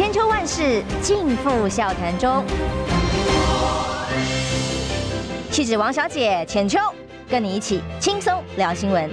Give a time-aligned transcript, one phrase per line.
[0.00, 2.42] 千秋万世尽付笑谈中。
[5.50, 6.78] 气质王小姐浅秋，
[7.28, 9.10] 跟你一起轻松聊新闻。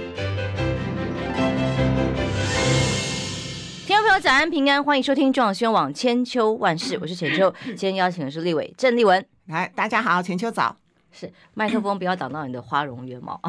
[3.86, 7.52] 听众朋友，早安平安，欢迎收听中广新闻网千秋万世，我是浅秋。
[7.76, 10.74] 今天邀请的是立委郑立文，来，大家好，浅秋早。
[11.10, 13.40] 是麦克风不要挡到你的花容月貌。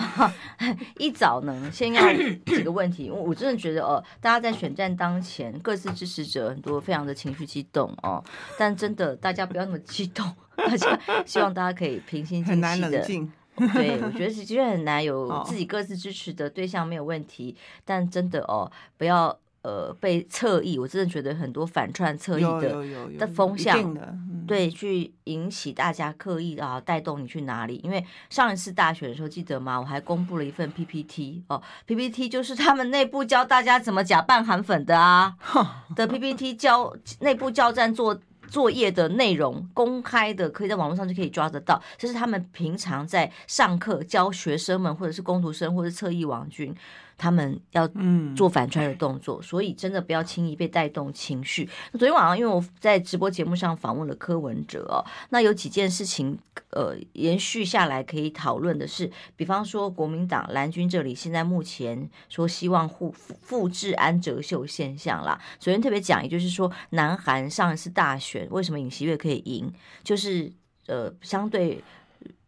[0.98, 2.02] 一早呢，先要
[2.46, 8.24] 几个问题，因为我真的觉得哦，大家在选战当前，各自支持者很多，非常的情绪激动哦。
[8.58, 12.68] 但真的，大家不要那么激动， 大家希望大家可以平心静气的。
[12.68, 13.32] 很难冷静。
[13.74, 19.38] 对，我觉得是的确很难，有 自己各自支持的对象没有问题，但真的哦，不要。
[19.62, 22.82] 呃，被侧翼，我真的觉得很多反串侧翼的
[23.18, 27.80] 的风向，嗯、对，去引起大家刻意啊带动你去哪里？
[27.84, 29.80] 因为上一次大选的时候，记得吗？
[29.80, 35.36] 我还公布了一份 PPT 哦，PPT 就是他们内部教大家怎么假扮韩粉的啊
[35.96, 41.80] 的 PPT 教内部教战做作业的内容，公开的，可以在网络上就可以抓得到。
[41.98, 46.76] 这是他们平常在上课教学生们，或者是工读生，或者是侧翼网军。
[47.20, 47.88] 他们要
[48.34, 51.70] 做反串的动作，所以真的不要轻易被带动情绪。
[51.92, 56.40] 昨天晚上，因为我在直播节目上访问了柯文哲哦，那有几件事情，
[56.70, 65.38] 呃，延续下来可以讨论的是，比方说国民党蓝军这里现在目前说希望复复制安哲秀现象啦。
[65.60, 69.70] 首先特别讲，也就是说，南韩上一次大选为什么尹锡悦可以赢，
[70.04, 70.50] 就是
[70.88, 71.84] 呃，相对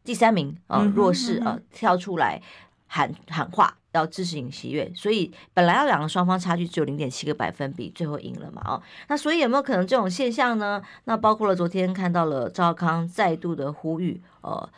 [0.06, 2.42] 第三名呃弱势呃跳出来
[2.88, 3.78] 喊喊话。
[3.94, 8.62] 要支持尹锡悦，所以本来要两个双方差距只有零点七个百分比，最后赢了嘛？
[8.66, 10.82] 哦，那所以有没有可能这种现象呢？
[11.04, 14.70] 那包括了昨天看到了赵康再度的呼吁，呃，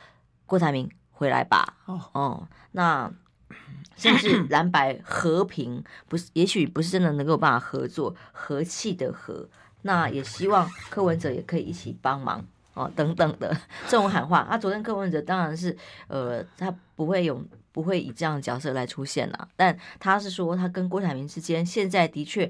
[0.47, 1.77] 郭台铭回来吧。
[1.85, 3.11] 哦哦，那
[3.95, 9.47] 甚至蓝白和平不是，也许不是真的能够办法合作，和气的和。
[9.83, 13.55] 那也希望柯文哲也可以一起帮忙哦，等等的
[13.87, 14.45] 这种喊话。
[14.49, 17.45] 那、啊、昨天柯文哲当然是呃，他不会用。
[17.73, 22.49] 不会以这样的角色来出现了，但他是说他跟郭台铭之间现在的确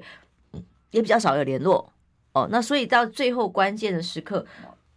[0.90, 1.92] 也比较少有联络
[2.32, 4.46] 哦，那所以到最后关键的时刻，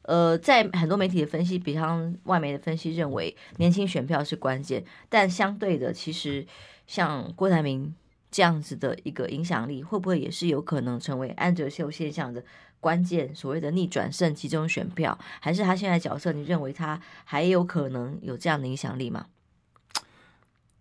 [0.02, 6.46] 呃，在很多媒体的分析，比方外媒的分析认为年轻选票是关键，但相对的，其实
[6.86, 7.96] 像郭台铭
[8.30, 12.44] 这样子的一个影响力，会不会也是有可能成为安哲秀现象的
[12.80, 13.34] 关键？
[13.34, 16.34] 所谓的逆转胜、集中选票，还是他现在角色？
[16.34, 19.28] 你认为他还有可能有这样的影响力吗？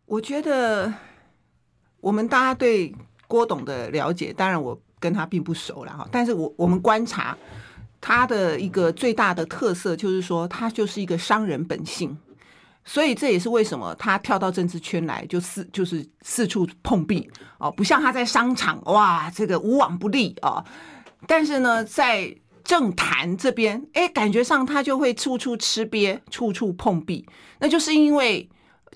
[0.06, 0.92] 我觉得
[2.00, 2.94] 我们大家对
[3.26, 6.08] 郭董的了解，当然我跟他并不熟了哈。
[6.12, 7.36] 但是我我们观察
[8.00, 12.16] 他的一个最大的特色，就是说他就是一个商人本性，
[12.84, 17.28] 所以这也是为什么他跳到政治圈来就四就是四处碰壁
[17.58, 20.64] 哦，不像他在商场哇这个无往不利啊。
[21.26, 27.26] 但是呢，在政坛这边，哎，感觉上他就会处处吃瘪，处处碰壁，
[27.58, 28.48] 那就是因为。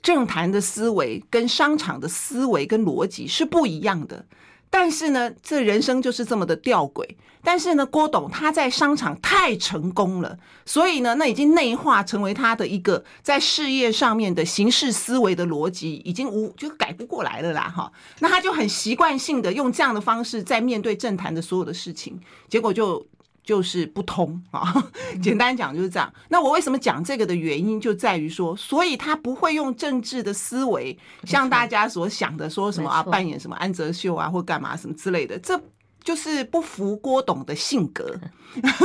[0.02, 4.24] 政坛的思维跟商场的思维跟逻辑是不一样的，
[4.70, 7.06] 但是呢，这人生就是这么的吊诡。
[7.42, 17.90] 但是呢，郭董他在商场太成功了，所以呢，那已经内化成为他的一个在事业上面的行事思维的逻辑，已经无就改不过来了啦，哈。
[18.18, 22.18] 那他就很习惯性的用这样的方式在面对政坛的所有的事情，
[22.48, 23.06] 结果就。
[23.42, 24.72] 就是不通啊，
[25.22, 26.12] 简单讲就是这样。
[26.28, 35.60] 那我为什么讲这个的原因，就在于说，所以他不会用政治的思维，像大家所想的说什么啊，扮演什么安哲秀啊，或干嘛什么之类的，这
[36.04, 38.18] 就是不服郭董的性格。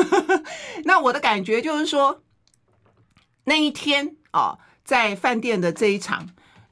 [0.86, 2.22] 那我的感觉就是说，
[3.44, 6.28] 那一天啊，在饭店的这一场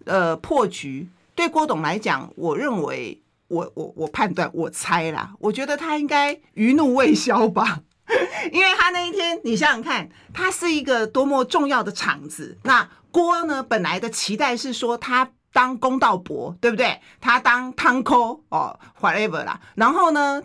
[0.05, 3.19] 呃破局，对郭董来讲，我认为。
[3.53, 7.81] 我我我判断我猜啦，我觉得他应该余怒未消吧，
[8.51, 12.57] 因为他那一天，你想想看，他是一个多么重要的场子。
[12.63, 16.99] 那郭呢，本来的期待是说他当公道伯，对不对？
[17.21, 19.61] 他当汤抠哦，whatever 啦。
[19.75, 20.41] 然后呢，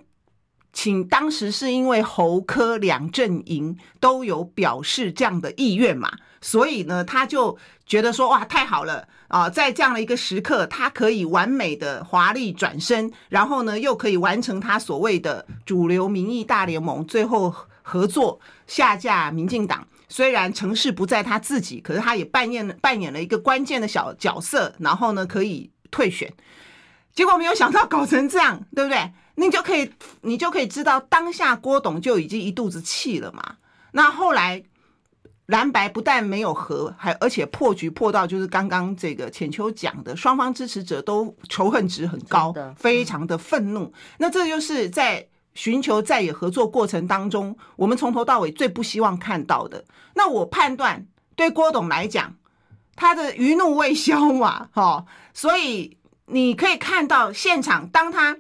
[0.73, 6.13] 请当时是因为侯科两阵营都有表示这样的意愿嘛，
[6.43, 7.57] 所以呢，他就
[7.87, 9.09] 觉得说哇，太好了。
[9.29, 19.87] 啊，在这样的一个时刻，他可以完美的华丽转身，然后呢，又可以完成他所谓的主流民意大联盟，最后合作下架民进党。
[20.09, 26.33] 虽然成事不在他自己，可是他也扮演扮演了一个关键的小角色，然后呢，可以退选。
[27.15, 29.13] 结果没有想到搞成这样，对不对？
[29.35, 29.91] 你就可以
[30.23, 33.57] 你就可以知道，当下郭董就已经一肚子气了嘛。
[33.93, 34.65] 那后来。
[35.49, 43.91] 蓝白不但没有和，还而且破局破到就是刚刚这个浅秋讲的，双方支持者都仇恨值很高，非常的愤怒。
[44.19, 49.83] 那这就是在寻求在野合作过程当中，我们从头到尾最不希望看到的。
[50.15, 52.37] 那我判断，对郭董来讲，
[52.95, 55.97] 他的余怒未消嘛，哈，所以
[56.27, 58.37] 你可以看到现场，当他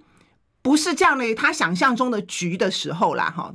[0.60, 3.50] 不是这样的他想象中的局的时候啦，哈，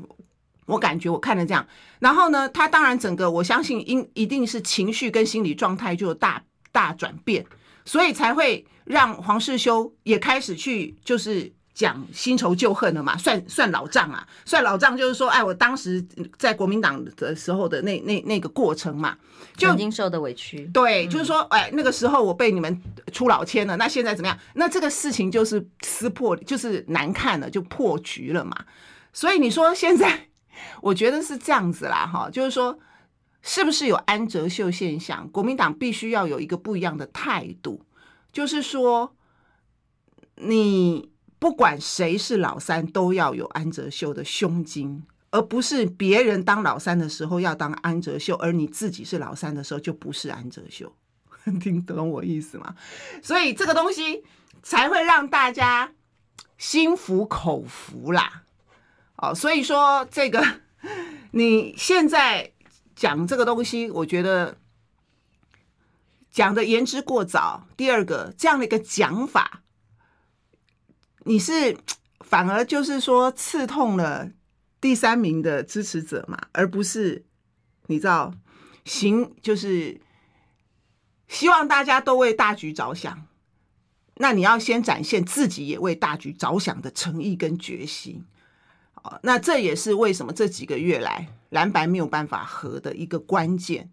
[0.65, 1.65] 我感觉我看了这样，
[1.99, 7.45] 然后呢，他当然整个我相信应一定是情绪跟心理状态就有大大转变，
[7.85, 11.53] 所以才会让黄世修也开始去就是。
[11.75, 15.99] 讲新仇旧恨了嘛，算算老账啊，算老账就是说，哎，我当时
[16.37, 19.17] 在国民党的时候的那那那个过程嘛，
[19.57, 22.79] 就曾经受的委屈，对，就是说，哎，那个时候我被你们
[23.11, 24.37] 出老千了，那现在怎么样？
[24.53, 28.55] 那这个事情就是撕破，就是难看了，就破局了嘛。
[29.11, 30.27] 所以你说现在，
[30.81, 32.77] 我觉得是这样子啦，哈，就是说，
[33.41, 35.27] 是不是有安哲秀现象？
[35.29, 37.85] 国民党必须要有一个不一样的态度，
[38.31, 39.15] 就是说，
[40.35, 41.11] 你。
[41.39, 50.95] 不管谁是老三，都要有安哲秀的胸襟，而不是别人当老三的时候要当安哲秀，而你自己是老三的时候就不是安哲秀。
[51.59, 52.73] 听懂我意思吗？
[53.21, 54.23] 所以这个东西
[54.61, 55.91] 才会让大家
[56.57, 58.42] 心服口服啦。
[59.17, 60.61] 哦，所以说这个
[61.31, 62.51] 你现在
[62.95, 64.57] 讲这个东西，我觉得
[66.31, 67.67] 讲的言之过早。
[67.77, 69.61] 第二个，这样的一个讲法。
[71.25, 71.77] 你是
[72.19, 74.29] 反而就是说刺痛了
[74.81, 77.23] 第三名的支持者嘛，而不是
[77.87, 78.33] 你知道
[78.83, 80.01] 行就是
[81.29, 83.25] 希望大家都为大局着想，
[84.15, 88.25] 那你要先展现自己也为大局着想的诚意跟决心。
[89.21, 93.89] 那这也是为什么这几个月来蓝白没有办法合的一个关键。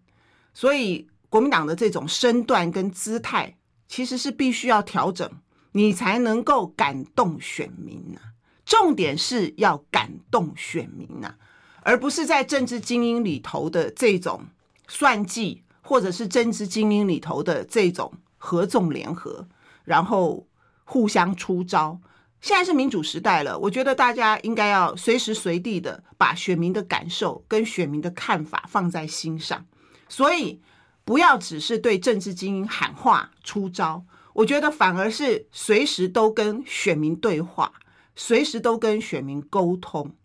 [0.53, 5.29] 所以国民党的这种身段跟姿态，其实是必须要调整。
[5.73, 8.19] 你才能够感动选民呐，
[8.65, 11.35] 重点是要感动选民呐，
[11.81, 14.43] 而不是在政治精英里头的这种
[14.89, 19.47] 算计，或者是政治精英里头的这种合纵联合，
[19.85, 20.45] 然后
[20.83, 22.01] 互相出招。
[22.41, 29.63] 现在是民主时代了，我觉得大家应该要随时随地的把选民的感受跟选民的看法放在心上，
[30.09, 30.59] 所以
[31.05, 34.03] 不要只是对政治精英喊话出招。
[34.33, 37.73] 我觉得反而是随时都跟选民对话，
[38.15, 40.15] 随时都跟选民沟通。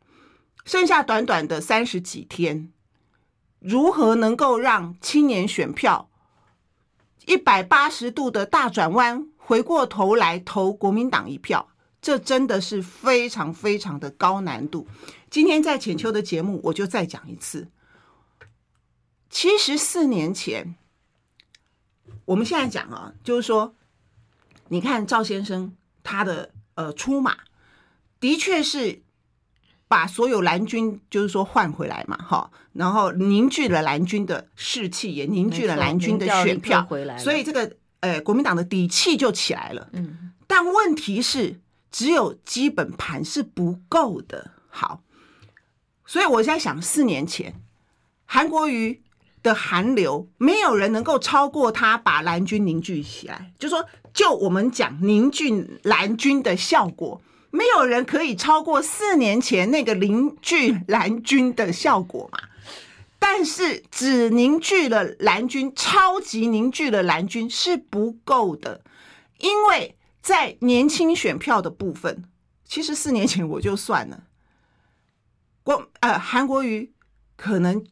[0.64, 2.72] 剩下短短的三十几天，
[3.58, 6.08] 如何能够让青年选票
[7.26, 11.68] 一百八十度的大转弯，回过头来投国民党一票？
[12.06, 14.86] 这真的是非常非常的高难度。
[15.28, 17.66] 今天在浅秋的节目，我就再讲一次。
[19.28, 20.76] 七十四年前，
[22.24, 23.74] 我们现在讲啊，就是说。
[24.68, 27.38] 你看赵先生他的呃出马，
[28.20, 29.02] 的确是
[29.88, 39.88] 把所有蓝军就是说换回来嘛，哈，然后凝聚了蓝军的士气，也凝聚了蓝军的选票回来，所以这个呃国民党的底气就起来了。
[39.92, 41.60] 嗯，但问题是
[41.90, 44.52] 只有基本盘是不够的。
[44.68, 45.02] 好，
[46.04, 47.54] 所以我在想，四年前
[48.24, 49.02] 韩国瑜
[49.42, 53.86] 的韩流，没有人能够超过他把蓝军凝聚起来，就说。
[54.16, 62.38] 就我们讲凝聚蓝军的效果，没有人可以超过四年前那个凝聚蓝军的效果嘛。
[63.18, 68.80] 但是只凝聚了蓝军，超级凝聚了蓝军是不够的，
[69.36, 69.95] 因为
[70.26, 72.24] 在年轻选票的部分，
[72.64, 74.24] 其实四年前我就算了，
[75.62, 76.92] 国呃韩国瑜
[77.36, 77.86] 可能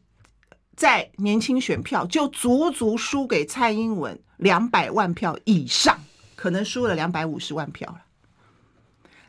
[0.75, 6.01] 在年轻选票就足足输给蔡英文两百万票以上。
[6.35, 8.01] 可能输了两百五十万票了，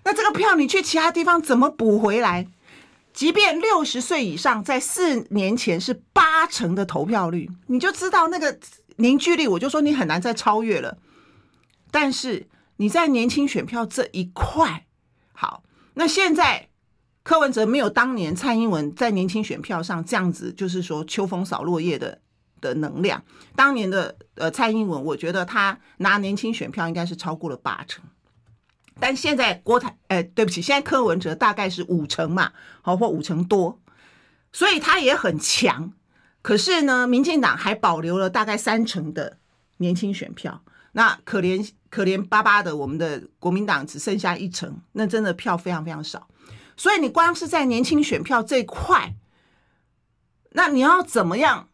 [0.03, 2.49] 那这个票你去其他地方怎么补回来？
[3.15, 8.59] 即便六十岁以上，在四年前是八成的投票率，你就知道那个
[8.97, 10.99] 凝聚力，我就说你很难再超越了。
[11.93, 14.87] 但是你在年轻选票这一块，
[15.33, 15.63] 好，
[15.95, 16.69] 那现在
[17.23, 22.21] 柯文哲没有当年蔡英文在年轻选票上这样子，就是说秋风扫落叶的。
[22.59, 23.23] 的能量，
[23.55, 28.03] 当年的呃蔡英文，我觉得他拿年轻选票应该是超过了八成，
[28.99, 33.79] 但现在郭台，哎，对不起，现在柯文哲大概是五成嘛，好或五成多，
[34.53, 35.93] 所以他也很强。
[36.41, 39.37] 可是呢，民进党还保留了大概三成的
[39.77, 46.29] 年轻选票，那可怜可怜巴巴的我们的国民党只剩下一成，那真的票非常非常少。
[46.77, 49.15] 所以你光是在年轻选票这一块，
[50.51, 51.69] 那你要怎么样？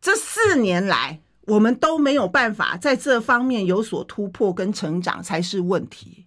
[0.00, 6.26] 这四年来，我们都没有办法在这方面有所突破跟成长才是问题，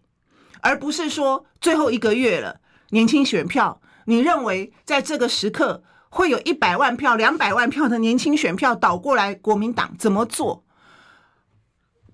[0.61, 2.59] 而不是说最后一个月了，
[2.89, 10.64] 年轻选票，你认为在这个时刻会有一百万票、两百万票的年轻选票倒过来国民党怎么做？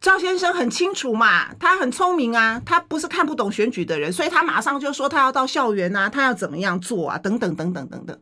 [0.02, 8.20] 赵先生很清楚嘛，他很聪明啊，他不是看不懂选举的人，所以他马上就说他要到校园啊，他要怎么样做啊，等等等等等等。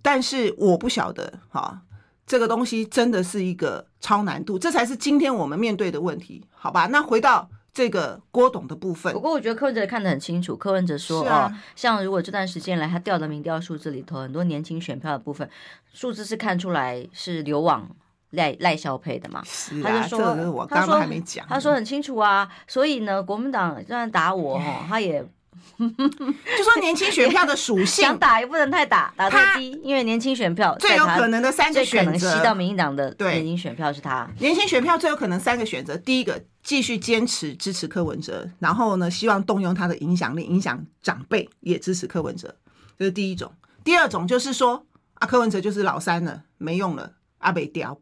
[0.00, 1.82] 但是我不晓得哈，
[2.26, 6.86] 这个东西真的是一个超难度，这才是今天我们面对的问题，好吧？
[6.86, 15.50] 那回到这个郭董的部分，不过我觉得柯文哲看得很清楚，柯文哲说啊、哦，像如果这段时间来他调的民调数字里头，很多年轻选票的部分
[15.92, 17.86] 数字是看出来是流往。
[18.30, 25.24] 赖赖萧佩的嘛，是啊、他就说，这个、我刚刚还没讲，他说很清楚啊，所以呢，国民党虽然打我哈，他也
[25.78, 34.28] 就说年轻选票的属 性，想打也不能太打，打太低，因为年轻选票最有可能的三个选择，吸到民进党的年轻选票是他。
[34.38, 42.54] 年轻选票最有可能三个选择，第一个继续坚持支持柯文哲，然后呢，希望动用他的影响力影响长辈也支持柯文哲，
[42.98, 43.50] 这是第一种。
[43.84, 47.98] 第二种就是说啊，柯文哲就是老三了，没用了，阿北雕。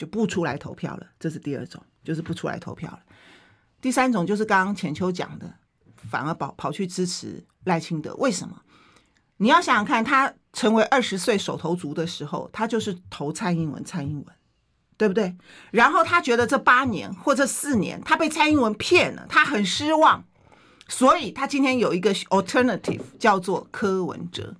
[0.00, 3.00] 就不出来投票了，这是第二种，就是不出来投票了。
[3.82, 5.52] 第三种就是刚刚浅秋讲的，
[6.10, 8.14] 反而跑跑去支持赖清德。
[8.14, 8.62] 为什么？
[9.36, 14.26] 你要想想看，他成为二十岁手头族的时候，他就是投蔡英文，蔡英文，
[14.96, 15.36] 对不对？
[15.70, 20.24] 然后他觉得这八年或这四年，他被蔡英文骗了，他很失望，
[20.88, 24.56] 所以他今天有一个 alternative 叫做柯文哲。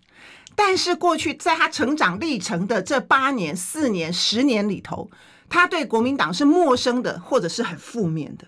[0.54, 5.10] 但是过去在他成长历程的这八年、四年、十年里头，
[5.50, 8.46] 他对国民党是陌生的，或者是很负面的。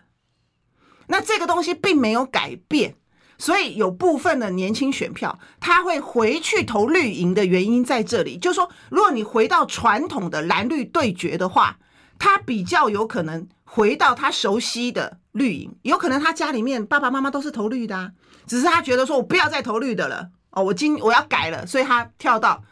[1.09, 2.95] 那这个东西并没有改变，
[3.37, 11.77] 所以有部分的年轻选票他会回去投绿营的原因在这里，就是说，如果你回到传统的蓝绿对决的话，
[12.19, 18.13] 他比较有可能回到他熟悉的绿营，有可能他家里面爸爸妈妈都是投绿的啊，
[18.47, 20.31] 只是他觉得说我不要再投绿的了。
[20.53, 22.63] 哦，我今我要改了，所以他跳到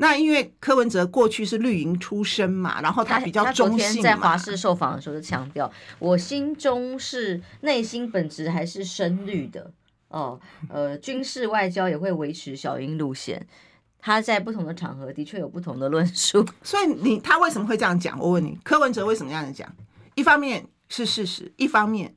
[0.00, 4.02] 那，因为柯文哲过去是绿营出身嘛，然后他比较中性嘛。
[4.02, 9.70] 在华视受访的时候就强调，我心中是内心本质还是深绿的
[10.08, 10.40] 哦，
[10.70, 13.46] 呃，军事外交也会维持小英路线。
[13.98, 18.18] 他在不同的场合的确有不同的论述， 所以你他为什么会这样讲？
[18.18, 19.70] 我问你，柯文哲为什么这样讲？
[20.14, 22.14] 一方面是事实，一方面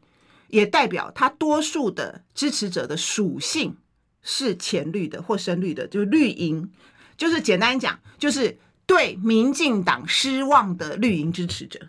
[0.48, 3.76] 也代表他多数的支持者的属性。
[4.26, 6.72] 是浅绿的或深绿的，就是绿营，
[7.18, 11.80] 就是简单讲，就是对民进党失望的绿营支持者，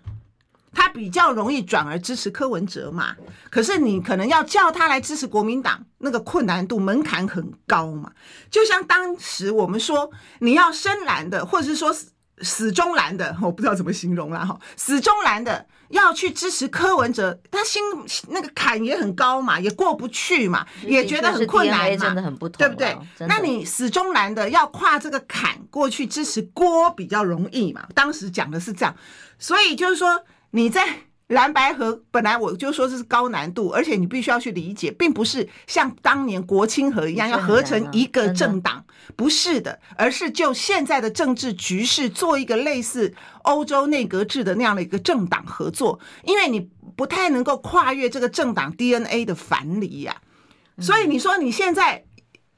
[0.73, 3.17] 他比较容易转而支持柯文哲嘛。
[3.51, 8.13] 可是你可能要叫他来支持国民党，那个困难度门槛很高嘛。
[8.51, 11.93] 就像当时我们说，你要深蓝的，或者是说。
[11.93, 12.11] 死
[12.43, 14.59] 死忠蓝的，我不知道怎么形容啦哈。
[14.77, 17.83] 死忠蓝的要去支持柯文哲，他心
[18.29, 22.95] 那个坎也很高嘛，也过不去嘛，也觉得很困难嘛，真的很不同，对不对？
[23.27, 27.87] 那你始终难的要跨这个坎过去支持郭比较容易嘛？
[27.95, 28.95] 当时讲的是这样，
[29.39, 30.87] 所以就是说你在。
[31.29, 38.85] 蓝白合本来我就说这是高难度，而且你必须要去理解，并不是像当年国清合一样要合成一个政党，
[39.17, 43.15] 不是的，而是就现在的政治局势做一个类似
[43.45, 50.21] 欧洲内阁制的那样的一个政党合作，因为你不太能够跨越这个政党 DNA 的樊篱呀，
[50.79, 52.05] 所以你说你现在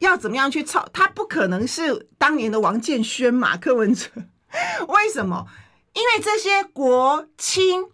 [0.01, 0.89] 要怎么样去操？
[0.93, 4.11] 他不可能是当年的王建煊、马克文哲，
[4.89, 5.47] 为什么？
[5.95, 7.85] 因为这些国亲。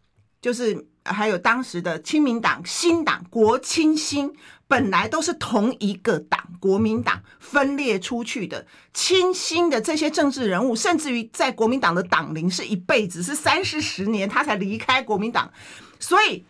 [0.43, 4.31] 就是还有当时的亲民党、新党、国清新，
[4.69, 15.51] 本来都是同一个党，国民党分裂出去的清新的这些政治人物，甚至于在国民党的党龄是一辈子，是三四十年，他才离开国民党，
[15.99, 16.45] 所以。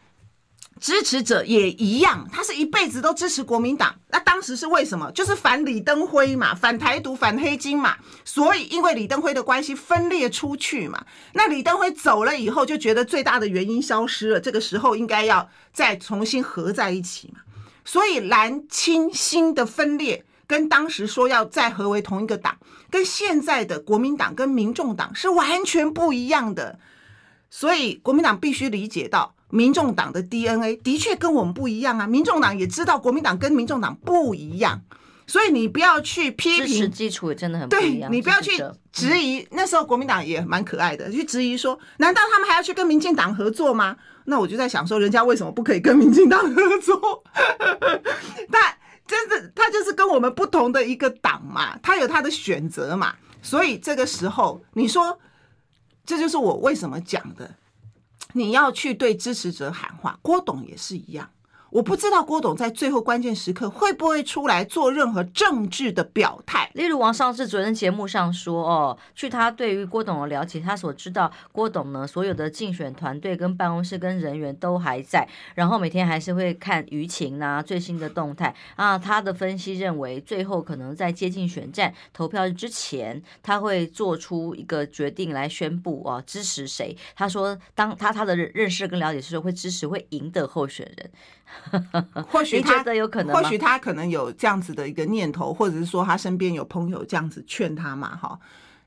[0.82, 3.94] 支持者也一样，他是一辈子都支持国民党。
[4.08, 5.08] 那当时是为什么？
[5.12, 7.96] 就是反李登辉嘛，反台独，反黑金嘛。
[8.24, 11.06] 所以因为李登辉的关系分裂出去嘛。
[11.34, 14.40] 那李登辉走了以后，就觉得最大的原因消失了。
[14.40, 17.38] 这个时候应该要再重新合在一起嘛。
[17.84, 22.58] 所以蓝亲新的分裂，跟当时说要再合为同一个党，
[22.90, 26.80] 跟现在的国民党跟民众党是完全不一样的。
[27.50, 29.36] 所以国民党必须理解到。
[29.52, 34.80] 民众党的 DNA 的确跟我们不一样啊，民众党也知道国民党跟民众党不一样，
[35.26, 38.10] 所以你不要去批评，基础也真的很不一样。
[38.10, 38.52] 对，你不要去
[38.90, 43.94] 质疑，那时候国民党也蛮可爱的，去质疑说，难道他们还要去跟民进党合作吗？
[44.24, 47.22] 那我就在想说，人家为什么不可以跟民进党合作？
[48.50, 48.74] 但
[49.06, 55.18] 真的，他就是跟我们不同的一个党嘛，他有他的选择嘛，所以这个时候，你说，
[56.06, 57.50] 这就是我为什么讲的。
[58.32, 61.30] 你要去对支持者喊话，郭董也是一样。
[61.72, 66.70] 我不知道郭董在最后关键时刻会不会出来做任何政治的表态。
[66.74, 78.98] 例如王上次昨天节目上说，哦，据他对于郭董的了解，他所知道郭董呢，所有的竞选团队跟办公室跟人员都还在，然后每天还是会看舆情呐、啊、最新的动态啊。
[78.98, 86.94] 他的分析认为，最后可能在接近选战投票之前，他会做出一个决定来宣布啊支持谁。
[87.16, 91.10] 他说，当他他的认识跟了解是会支持会赢的候选人。
[92.28, 98.38] 或许他觉得有可能，或许他可能有这样子的一个念头，或者是说他身边有朋友这样子劝他嘛，哈。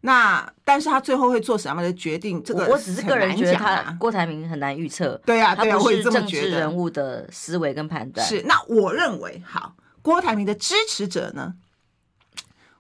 [0.01, 2.43] 那但是他最后会做什么样的决定？
[2.43, 5.19] 这个我只是个人觉得他郭台铭很难预测。
[5.25, 8.25] 对啊，对啊，他不是政治人物的思维跟判断。
[8.27, 11.55] 是，那我认为，好，郭台铭的支持者呢，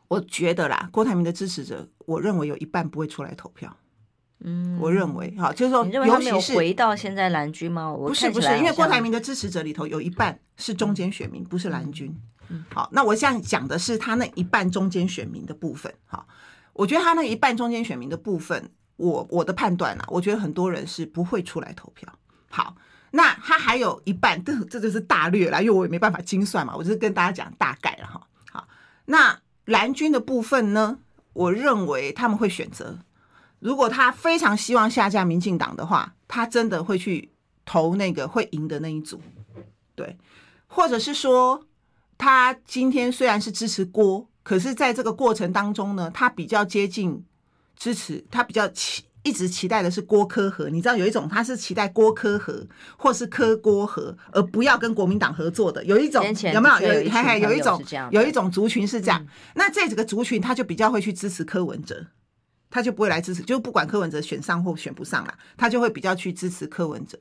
[0.07, 3.75] 我觉得啦，郭台铭的支持者，我认为有一半不会出来投票。
[4.41, 7.95] 嗯，我认为哈，就是说，尤其是回到现在蓝军吗？
[7.97, 12.15] 不是不是，因为郭台铭的支持者里头有一半是中间选民，不是蓝军。
[12.49, 15.91] 嗯，好，那我现在讲的是他那一半中间选民的部分。
[16.05, 16.23] 哈，
[16.73, 22.07] 我觉得他那一半中间选民的部分，我我的判断啊，我觉得很多人是不会出来投票。
[22.49, 22.75] 好，
[23.11, 28.21] 那他还有一半，这这就是大略啦，因为我也没办法精算嘛，我就是跟大家讲大概了哈。
[28.51, 28.67] 好，
[29.05, 30.99] 那蓝军的部分呢，
[31.33, 32.99] 我认为他们会选择。
[33.65, 37.31] 如果他非常希望下架民进党的话，他真的会去
[37.65, 39.19] 投那个会赢的那一组，
[39.95, 40.15] 对，
[40.67, 41.65] 或者是说，
[42.15, 47.25] 他今天虽然是支持郭，可是在这个过程当中呢，他比较接近
[47.75, 52.63] 支持，他比较期一直期待的是郭科和，你知道有一种他是期待郭科和
[52.95, 56.87] 或是柯郭和，而不要跟国民党合作的，有一种有没有？
[56.87, 62.05] 有有还有一种有一种族群是这样，嗯、那这几个族群他就比较会去支持柯文哲。
[62.69, 67.17] 他就不会来支持，就不管柯文哲选上或选不上啦，他就会比较去支持柯文哲，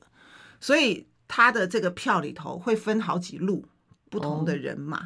[0.61, 3.65] 所以他的这个票里头会分好几路
[4.11, 5.01] 不同的人马，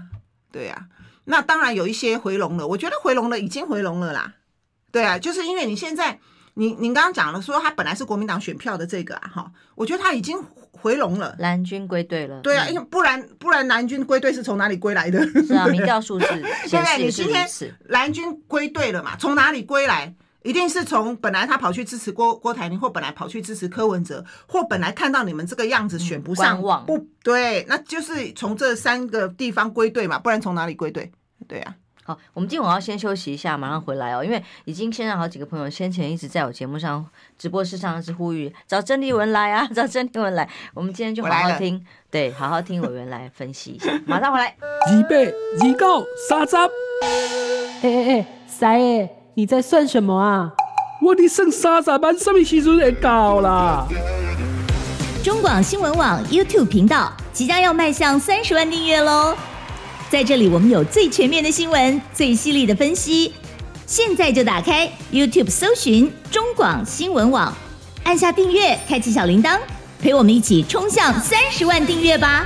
[0.50, 0.86] 对啊，
[1.24, 4.34] 那当然有一些回笼了，我觉得回笼了已经回笼了啦，
[4.90, 6.18] 对啊，就是因为你现在
[6.54, 10.36] 你你刚刚讲了说他本来是国民党选票的这个啊哈，我觉得他已经
[10.72, 15.24] 回笼了，蓝军归队了，对啊，因为不然不然蓝军归队是从哪里归来的？
[15.44, 16.26] 是啊，民调数字
[16.66, 17.46] 现在你今天
[17.86, 19.16] 蓝军归队了嘛？
[19.16, 20.14] 从哪里归来？
[20.48, 31.12] 一定是从本来他跑去支持郭郭台铭，或本来跑去支持柯文哲，或本来看到你们这个样子选不上，嗯、不对，那就是从这三个地方归队嘛，不然从哪里归队？
[31.46, 31.74] 对啊。
[32.02, 37.04] 好，我们今晚要先休息一下，马上回来哦，因为已经现在好几个朋友先前一直在我节目上
[37.36, 44.56] 直播室上是呼吁找郑丽文来啊， 找郑丽文来，我们今天就好好听，对，好好听委员来分析一下，马上回来。
[44.86, 49.17] 二八二九三十，哎哎哎，三爷。
[49.38, 50.50] 你在算什么啊？
[51.00, 53.86] 我的剩三十万，什么时阵会到啦？
[55.22, 59.36] 中广新闻网 YouTube 频道即将要迈向三十万订阅喽！
[60.10, 63.32] 在这里，我们有最全面的新闻，最犀利的分析。
[63.86, 67.54] 现在就打开 YouTube 搜寻中广新闻网，
[68.02, 69.56] 按下订阅，开启小铃铛，
[70.02, 72.44] 陪我们一起冲向三十万订阅吧！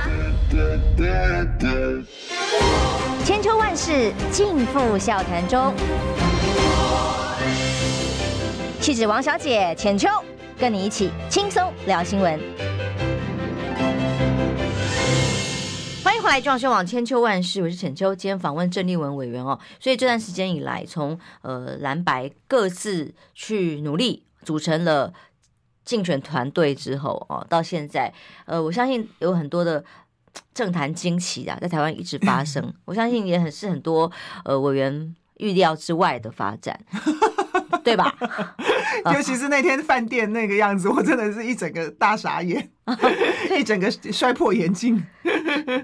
[3.25, 5.73] 千秋万世尽付笑谈中。
[8.79, 10.09] 气质王小姐浅秋，
[10.57, 12.39] 跟你一起轻松聊新闻。
[16.03, 18.13] 欢迎回来，中广新闻网千秋万事，我是浅秋。
[18.13, 25.13] 今天访问郑丽文委员哦，所以这段时间以来，从呃蓝白各自去努力组成了
[25.85, 28.13] 竞选团队之后哦，到现在
[28.45, 29.83] 呃，我相信有很多的
[30.53, 32.73] 政坛惊奇啊，在台湾一直发生。
[32.85, 34.11] 我相信也很是很多
[34.43, 36.79] 呃委员预料之外的发展。
[37.83, 38.15] 对吧？
[39.13, 42.71] 尤其是那天饭店那个样子，我真的是一整个大傻眼，
[43.59, 45.03] 一整个摔破眼镜。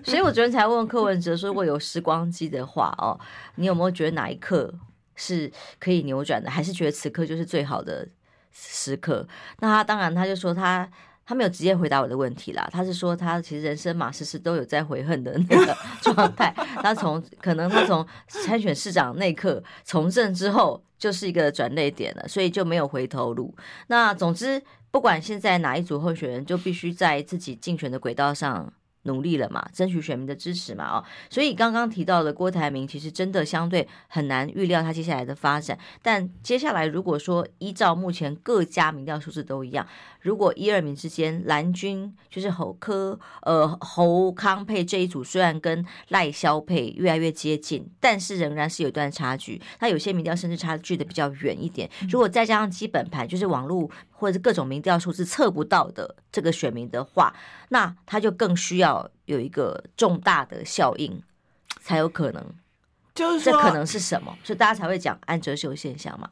[0.04, 3.20] 所以我昨天才问柯文哲说，如果有时光机的话，哦，
[3.56, 4.74] 你有没有觉得哪一刻
[5.16, 6.50] 是可以扭转的？
[6.50, 8.08] 还是觉得此刻就是最好的
[8.54, 9.28] 时刻？
[9.60, 10.90] 那他当然他就说他。
[11.30, 16.52] 他没有直接回答我的问题啦，他是说他其实人生嘛，时时都有在悔恨的那个 状态。
[16.82, 23.56] 他从可能他从参选市长那一刻从政之后，就是一个转捩点了，所以就没有回头路。
[23.90, 28.74] 那总之，不管现在哪一组候选人，就必须在自己竞选的轨道上。
[29.04, 35.76] 努力了嘛，争取选民的支持嘛，哦，所以刚刚提到的郭台铭，其实真的相对很难预料他接下来的发展。
[36.02, 39.88] 但接下来如果说依照目前各家民调数字都一样，
[40.20, 49.62] 如果一二名之间蓝军就是侯科呃侯康配这一组，虽然跟赖萧配越来越接近，但是仍然是有一段差距。
[49.80, 51.90] 那有些民调甚至差距的比较远一点。
[52.10, 53.90] 如果再加上基本盘，就是网络。
[54.12, 57.34] 或者是各种民调数是测不到的这个选民的话，
[57.70, 61.24] 那他就更需要有一个重大的效应，
[61.80, 62.46] 才有可能。
[63.16, 64.38] 就是说，这可能是什么？
[64.44, 66.30] 所以大家才会讲安哲秀现象嘛。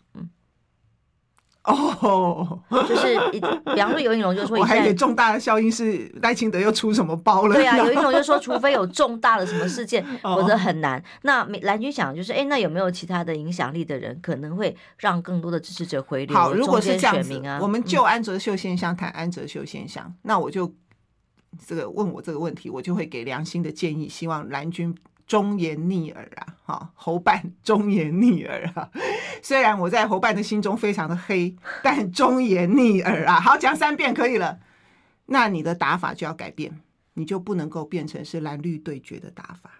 [1.67, 1.88] 嗯。
[1.99, 7.56] 哦，就是一，比方说有一种就是说，我还以为重大的效应是赖清德又出什么包了。
[7.56, 11.03] 对啊，有一种就是说， 除非有重大的什么事件，否则很难。
[11.23, 16.38] 那蓝军想就是，哎，那有没有其他的影响力的人，可能会让更多的支持者回流？
[16.38, 20.71] 好，如果是这样子，啊、我们就安哲秀现象谈安哲秀现象，嗯、那我就
[21.65, 24.95] 这个问我这个问题，我就会给良心的建议，希望蓝军。
[25.27, 28.89] 忠言逆耳啊，哈，侯办忠言逆耳啊。
[29.43, 33.39] 虽然我在侯办的心中非常的黑，但忠言逆耳啊。
[33.39, 34.59] 好，讲三遍可以了。
[35.25, 36.79] 那你的打法就要改变，
[37.15, 39.71] 你就不能够变成是蓝绿对决的打法。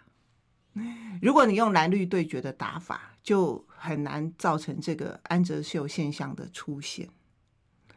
[1.22, 7.08] 如果你用蓝绿对决的打法，就很难造成这个安哲秀现象的出现。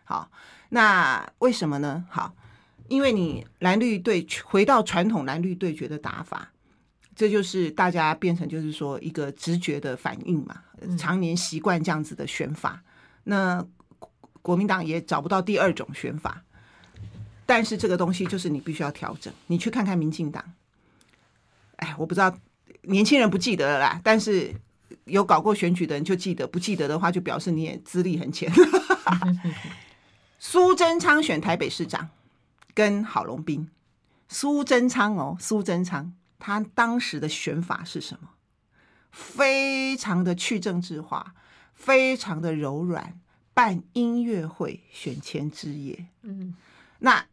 [0.05, 0.31] 好，
[0.69, 2.05] 那为什么呢？
[2.09, 2.35] 好，
[2.89, 6.53] 因为你蓝绿对回到传统蓝绿对决的打法。
[7.21, 10.63] 这就是大家变成就是说一个直觉的反应嘛，
[10.97, 12.83] 常年习惯这样子的选法，
[13.25, 13.63] 那
[14.41, 16.43] 国民党也找不到第二种选法，
[17.45, 19.31] 但是这个东西就是你必须要调整。
[19.49, 20.43] 你去看看民进党，
[21.77, 22.35] 哎，我不知道
[22.85, 24.55] 年轻人不记得了啦，但是
[25.05, 28.51] 有搞过选举的人就记得，不记得的话就表示你也资历很浅。
[30.41, 32.09] 苏贞昌选台北市长
[32.73, 33.69] 跟郝龙斌，
[34.27, 36.15] 苏贞昌哦，苏贞昌。
[36.41, 38.31] 他当时的选法是什么？
[39.13, 41.35] 非常的去政治化，
[41.75, 43.21] 非常的柔软，
[43.53, 46.07] 办音乐会选前之夜。
[46.23, 46.55] 嗯，
[47.01, 47.27] 那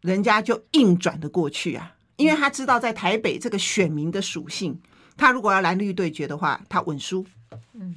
[0.00, 4.80] 人家就硬转的过去啊，因为他知道在台北这个选民的属性，
[5.16, 7.26] 他如果要蓝绿对决的话，他稳输。
[7.74, 7.94] 嗯，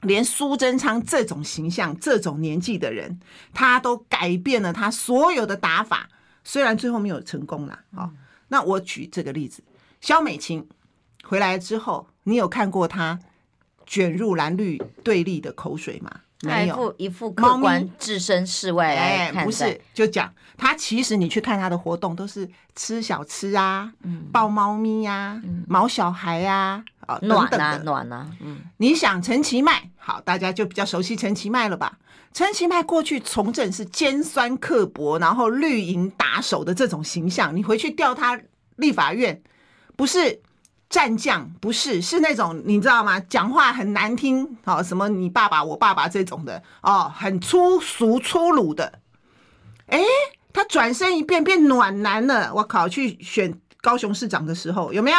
[0.00, 3.20] 连苏贞昌这种形象、这种年纪的人，
[3.52, 6.08] 他都改变了他所有的打法，
[6.44, 7.84] 虽然最后没有成功啦。
[7.94, 8.10] 好，
[8.48, 9.62] 那我举这个例子。
[10.00, 10.66] 萧美琴
[11.24, 13.18] 回来之后，你有看过她
[13.86, 16.10] 卷入蓝绿对立的口水吗？
[16.42, 19.44] 没有，一副客观置身事外来看。
[19.44, 23.92] 不是，就讲她其实你去看她的活动，都是吃小吃啊，
[24.32, 28.26] 抱猫咪呀，毛小孩呀，啊，暖啊暖啊。
[28.40, 31.98] 嗯，你想陈其迈，好，大家就比较熟悉陈其迈了吧？
[32.32, 38.40] 陈其迈过去从政是尖酸刻薄，然后绿营打手的这种形象，你回去调他
[38.76, 39.42] 立法院。
[40.00, 40.40] 不是
[40.88, 43.20] 战将，不是，是那种你知道吗？
[43.20, 48.98] 讲话很难听，哦，什么你爸爸我爸爸这种的，哦，很粗俗粗鲁的。
[49.88, 50.00] 哎，
[50.54, 52.88] 他转身一变变暖男了，我靠！
[52.88, 55.18] 去选高雄市长的时候有没有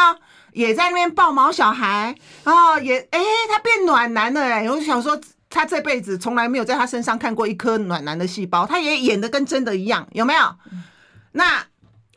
[0.54, 2.16] 也在那边抱毛小孩？
[2.46, 4.68] 哦，也哎，他变暖男了哎！
[4.68, 10.56] 我想说，他这辈子从来没有在他身上看过一颗暖男的细胞，他也演的跟真的一样，有没有？
[11.34, 11.68] 那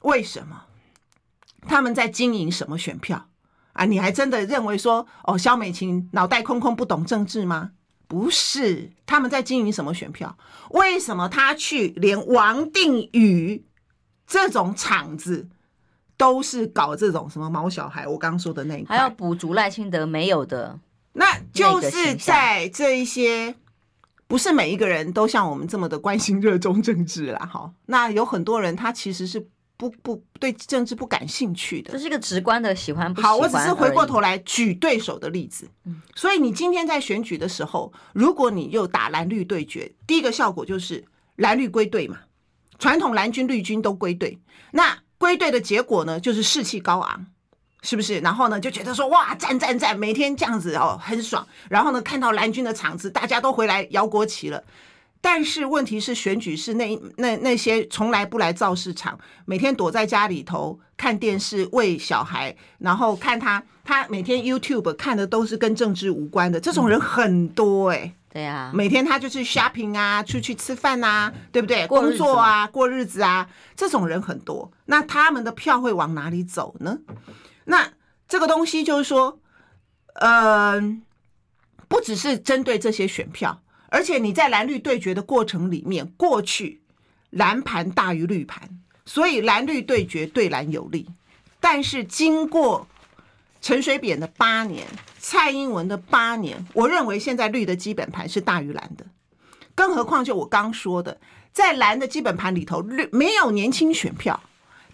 [0.01, 0.63] 为什么？
[1.67, 3.27] 他们在经营什么选票
[3.73, 3.85] 啊？
[3.85, 7.73] 你还真的认为说哦，肖美琴脑袋空空不懂政治吗？
[8.07, 10.37] 不是，他们在经营什么选票？
[10.71, 13.65] 为什么他去连王定宇
[14.27, 15.49] 这种场子
[16.17, 18.07] 都是搞这种什么毛小孩？
[18.07, 20.79] 我刚刚说的那一块，还要补足赖清德没有的，
[21.15, 23.55] 那就是在这一些，
[24.27, 27.47] 不是每一个人都像我们这么的关心热衷政治啦。
[27.47, 29.49] 哈，那有很多人他其实是。
[29.77, 33.33] 不不对政治不感兴趣的，这是一个直观的喜欢不喜欢。
[33.33, 35.69] 好，我只是回过头来举对手的例子。
[35.85, 41.05] 嗯，所以你今天在选举的时候，如果你又打蓝绿对决，第一个效果就是
[41.37, 42.19] 蓝绿归队嘛，
[42.79, 44.39] 传统蓝军绿军都归队。
[44.71, 47.27] 那归队的结果呢，就是士气高昂，
[47.83, 48.21] 是不是？
[48.21, 51.47] 然后呢，就觉得说哇，赞赞赞，每天这样子哦，很爽。
[51.69, 54.63] 然后呢，看到蓝军的场子，大家都回来摇国旗了。
[55.25, 68.15] 但是问题是，选举是那那那些从来不来造市场，每天躲在家里头看电视喂小孩，然后看他他每天 YouTube 看的都是跟政治无关的，这种人很多哎、欸。
[68.35, 71.87] 对啊，每天他就去 shopping 啊，出去吃饭啊，对不对？
[71.87, 74.71] 工作啊，过日子啊，这种人很多。
[74.85, 76.99] 那他们的票会往哪里走呢？
[77.65, 77.89] 那
[78.29, 79.39] 这个东西就是说，
[80.17, 80.97] 嗯、呃，
[81.89, 83.63] 不只是针对这些选票。
[83.95, 86.83] 而且你在蓝绿对决的过程里面，过去
[87.31, 88.69] 蓝盘大于绿盘，
[89.07, 91.09] 所以蓝绿对决对蓝有利。
[91.61, 92.89] 但是经过
[93.63, 94.85] 陈水扁的八年，
[95.21, 99.07] 蔡英文的八年，我认为现在绿的基本盘是大于蓝的。
[99.77, 101.21] 更何况就我刚说的，
[101.53, 104.43] 在蓝的基本盘里头，绿没有年轻选票，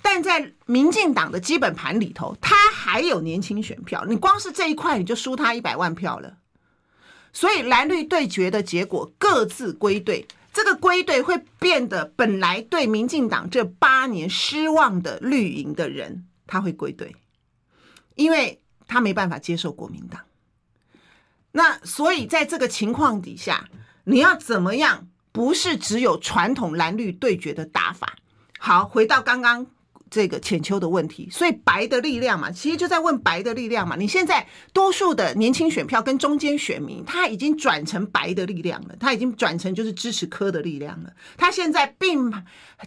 [0.03, 4.05] 但在民进党的基本盘里头，他还有年轻选票。
[4.07, 6.35] 你光是这一块，你就输他一百万票了。
[7.33, 17.15] 所以蓝绿对决的结果各自归队，这个归队会变得本来对民进党这八年失望的绿营的人，他会归队，
[18.15, 20.21] 因为他没办法接受国民党。
[21.53, 23.69] 那所以在这个情况底下，
[24.05, 25.07] 你要怎么样？
[25.33, 28.17] 不是只有传统蓝绿对决的打法。
[28.59, 29.65] 好，回到刚刚
[30.11, 33.95] 这个浅秋的问题，所以白的力量嘛，其实就在问白的力量嘛。
[33.97, 41.13] 你现在多数的年轻选票跟中间选民，他已经转成白的力量了，他已经转成就是支持柯的力量了。
[41.37, 42.33] 他现在并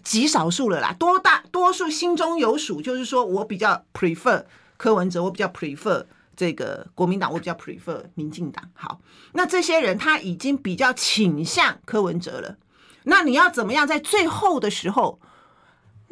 [0.03, 4.43] 极少数了啦，多大多数心中有数，就是说我比较 prefer
[4.75, 6.05] 柯文哲，我比较 prefer。
[6.35, 8.67] 这个国民党我比较 prefer 民进党。
[8.73, 8.99] 好，
[9.33, 12.57] 那这些人他已经比较倾向柯文哲了。
[13.03, 15.19] 那你要怎么样在最后的时候，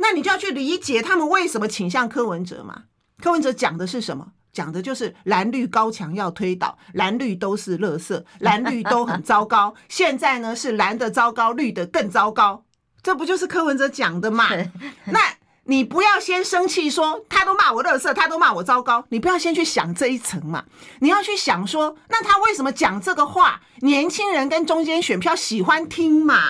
[0.01, 2.83] 那你就要去理解他们为什么倾向柯文哲嘛？
[3.21, 4.33] 柯文哲讲的是什么？
[4.51, 9.73] 讲的就是蓝绿高墙要推倒，蓝绿都是垃圾，蓝绿都很糟糕。
[9.87, 12.65] 现在呢是蓝的糟糕，绿的更糟糕，
[13.01, 14.49] 这不就是柯文哲讲的嘛？
[15.05, 15.19] 那。
[15.65, 19.05] 你不要先生气，说他都骂我垃圾，他都骂我糟糕。
[19.09, 20.65] 你不要先去想这一层嘛，
[20.99, 23.61] 你要去想说，那他为什么讲这个话？
[23.81, 26.41] 年轻人跟中间选票喜欢听嘛，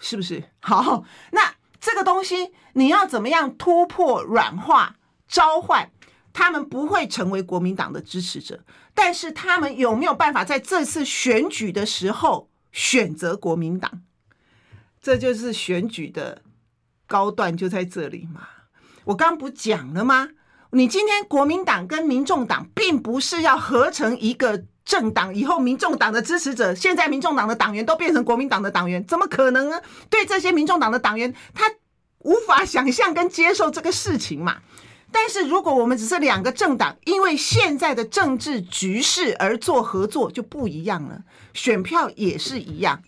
[0.00, 0.44] 是不是？
[0.60, 1.52] 好，那
[1.86, 4.96] 这个东西你要怎么样突破、软化、
[5.28, 5.88] 召唤？
[6.32, 14.02] 他们不会成为国民党的支持者，但是他们有没有办法在这次选举的时候选择国民党？
[15.00, 16.42] 这就是选举的。
[17.08, 18.48] 高段就在这里嘛，
[19.04, 20.30] 我刚不讲了吗？
[20.70, 29.78] 你今天国民党跟民众党并不是要合成一个政党，以后民众党的支持者，现在民众党的党员都变成国民党的党员，怎么可能呢？
[30.08, 31.64] 对这些民众党的党员，他
[32.20, 34.58] 无法想象跟接受这个事情嘛。
[35.10, 41.22] 但是如果我们只是两个政党，因为现在的政治局势而做合作，就不一样了，
[41.52, 43.02] 选票也是一样。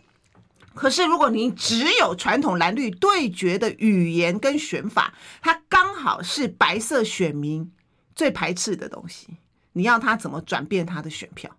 [0.74, 5.12] 可是，如果你只有传统蓝绿对决的语言跟选法，
[5.42, 7.70] 它刚好是白色选民
[8.14, 9.36] 最排斥的东西。
[9.72, 11.50] 你要他怎么转变他的选票？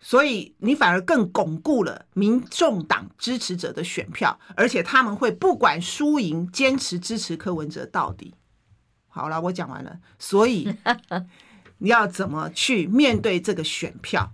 [0.00, 8.34] 所以你反而更巩固了民众党支持者的选票，而且他们会不管输赢，坚持支持柯文哲到底。
[9.08, 9.98] 好了，我讲完了。
[10.18, 10.72] 所以
[11.78, 14.32] 你要怎么去面对这个选票？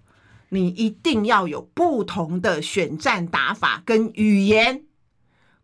[0.50, 4.85] 你一定要有不同的选战打法跟语言，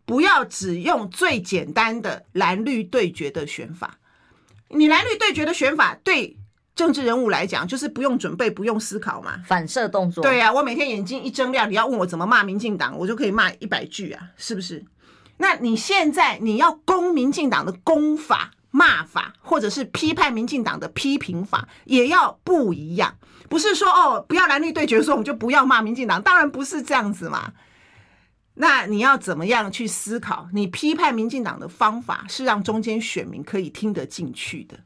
[0.04, 4.00] 不要只用最简单的蓝绿对决的选法。
[4.70, 6.39] 你蓝绿对决的选法，对
[6.80, 10.24] 政治人物来讲，就是不用准备、不用思考嘛，反射动作。
[10.24, 14.82] 对呀、啊，我每天眼睛一睁亮，你要问我怎么骂民进党，我就可以骂一百句啊，是不是？
[15.36, 23.14] 那你现在你要攻民进党的攻法、骂法，或者是批判民进党的批评法，也要不一样。
[23.50, 27.52] 不是说哦，不要蓝绿对决，说我们就不要骂民进党，当然不是这样子嘛。
[28.54, 30.48] 那你要怎么样去思考？
[30.54, 34.80] 你批判民进党的方法是让中间选民可以听得进去的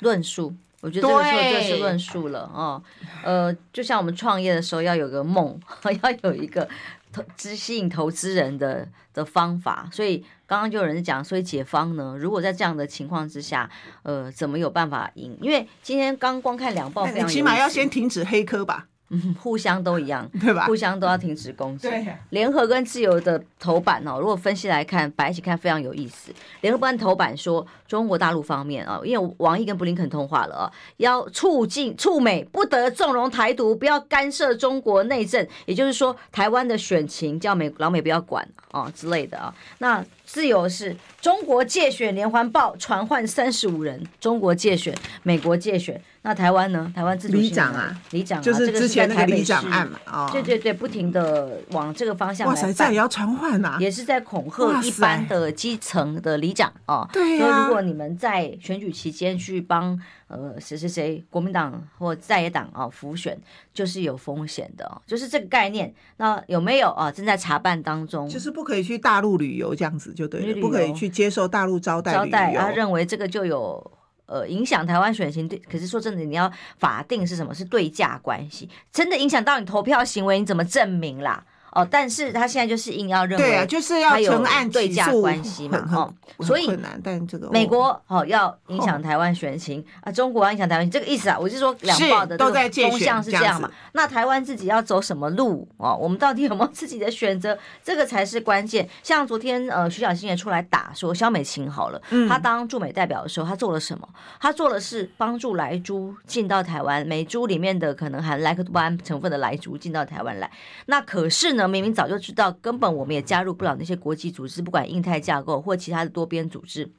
[0.00, 0.54] 论述。
[0.84, 2.82] 我觉得这个时候就是论述了哦。
[3.24, 5.58] 呃，就像我们创业的时候要有个梦，
[6.02, 6.68] 要有一个
[7.12, 10.24] 投资吸引投资人的的方法，所以。
[10.46, 12.14] 刚刚就有人讲，所以解方呢？
[12.18, 13.68] 如果在这样的情况之下，
[14.02, 15.36] 呃，怎么有办法赢？
[15.40, 18.86] 因为今天刚光看两报，你起码要先停止黑科吧。
[19.14, 20.66] 嗯， 互相都一样， 对吧？
[20.66, 21.88] 互相都要停止攻击。
[21.88, 26.32] 对，联合跟自由的头版哦，如果分析来看，摆一起看非常有意思。
[26.62, 39.54] 联合办头版说，中国大陆方面啊，因为王毅跟布林肯通话了啊，要促进促美不得纵容台独，不要干涉中国内政，也就是说，台湾的选情叫美老美不要管啊之类的啊。
[39.78, 46.00] 那自由是中国介选连环报传唤三十五人，中国介选，美国介选。
[46.22, 46.90] 那台湾呢？
[46.96, 52.54] 台湾自主里长啊，里长、啊、就是之前那个里长案嘛，哦，对对对，不停的往这个方向来。
[52.54, 57.06] 哇塞，这也要传唤呐，也是在恐吓一般的基层的里长啊。
[57.12, 57.50] 对呀、啊。
[57.50, 63.38] 说如果你们在选举期间去帮呃谁谁谁国民党或在野党啊浮选，
[63.72, 65.94] 就是有风险的，就是这个概念。
[66.16, 67.10] 那有没有啊？
[67.10, 72.12] 正在查办当中，就是不可以去大陆旅游这样子就对了，不可以去接受大陆招待。
[72.12, 73.90] 招待，他认为这个就有。
[74.26, 77.52] 呃，影响台湾选情对，可是说真的，你要法定是什么？
[77.52, 81.44] 是对价关系，真的影响到你投票行为，你怎么证明啦？
[81.74, 87.00] 哦，但是他现在就是硬要认为，对啊，就是要成案对价关系嘛，哦，所以困难。
[87.02, 93.68] 但这个美国哦要影响台湾选情啊，中国要影响台湾，这个意思啊，我是说两报的都在风向是这样嘛？
[93.92, 95.98] 那台湾自己要走什么路哦？
[96.00, 97.58] 我们到底有没有自己的选择？
[97.82, 98.88] 这个才是关键。
[99.02, 104.08] 像昨天呃徐小新也出来打说肖美琴好了，他当驻美代表的时候，他做了什么？
[104.38, 110.48] 他做的是帮助莱猪进到台湾，美猪里面的可能含莱克多巴胺成分的莱猪进到台湾来。
[110.86, 111.63] 那可是呢？
[111.64, 116.90] 呢，明明早就知道，根本我们也加入不了那些国际组织，不管印太架构或其他的多边组织。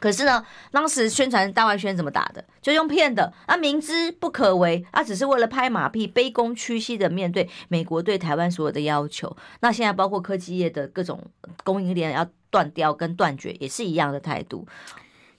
[0.00, 2.44] 可是呢，当时宣传大外宣怎么打的？
[2.62, 9.36] 就用骗的啊，明知不可为啊，只是为了拍马屁，卑躬屈膝的面对美国对台湾所有的要求。
[9.58, 11.20] 那现在包括科技业的各种
[11.64, 14.64] 供应链要断掉跟断绝，也是一样的态度。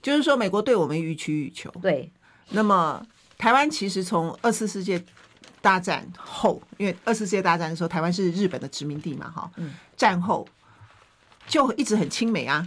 [0.02, 1.70] 就是说，美国对我们予取予求。
[1.80, 2.12] 对，
[2.50, 3.02] 那么
[3.38, 5.02] 台湾其实从二次世界
[5.60, 10.46] 大战后，因为二次世界大战的时候，台湾是日本的殖民地嘛，哈，嗯，战后
[11.46, 12.66] 就一直很亲美啊，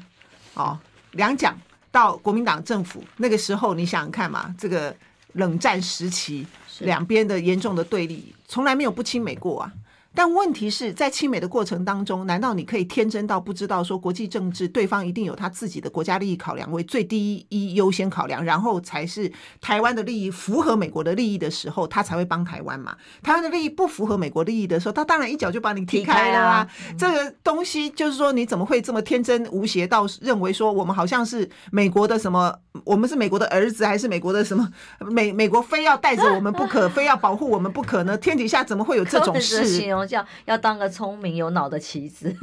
[0.54, 0.80] 哦，
[1.12, 1.58] 两蒋。
[1.92, 4.96] 到国民党政府那个时候，你想想看嘛，这个
[5.34, 6.44] 冷战时期，
[6.80, 9.72] 两边的严重的对立，从来没有不亲美过啊。
[10.16, 22.96] 但问题是在亲美的过程当中，难道你可以天真到不知道说国际政治对方一定有他自己的国家利益考量为最低一优先考量，然后才是台湾的利益符合美国的利益的时候，他才会帮台湾嘛？
[23.22, 26.68] 台湾的利益不符合美国利益的时候，他当然一脚就把你踢开了啊！
[26.98, 32.54] 这个东西就是说，你怎么会这么天真无邪到认为说我们好像是美国的什么？
[32.86, 34.68] 我们是美国的儿子还是美国的什么？
[35.00, 38.18] 美美国非要带着我们不可，非要保护我们不可呢？
[38.18, 39.64] 天底下怎么会有这种事？
[40.46, 42.36] 要当个聪明有脑的棋子，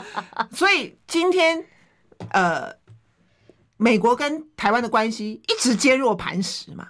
[0.52, 1.64] 所以今天
[2.30, 2.72] 呃，
[3.76, 6.88] 美国跟台湾的关系一直坚若磐石嘛。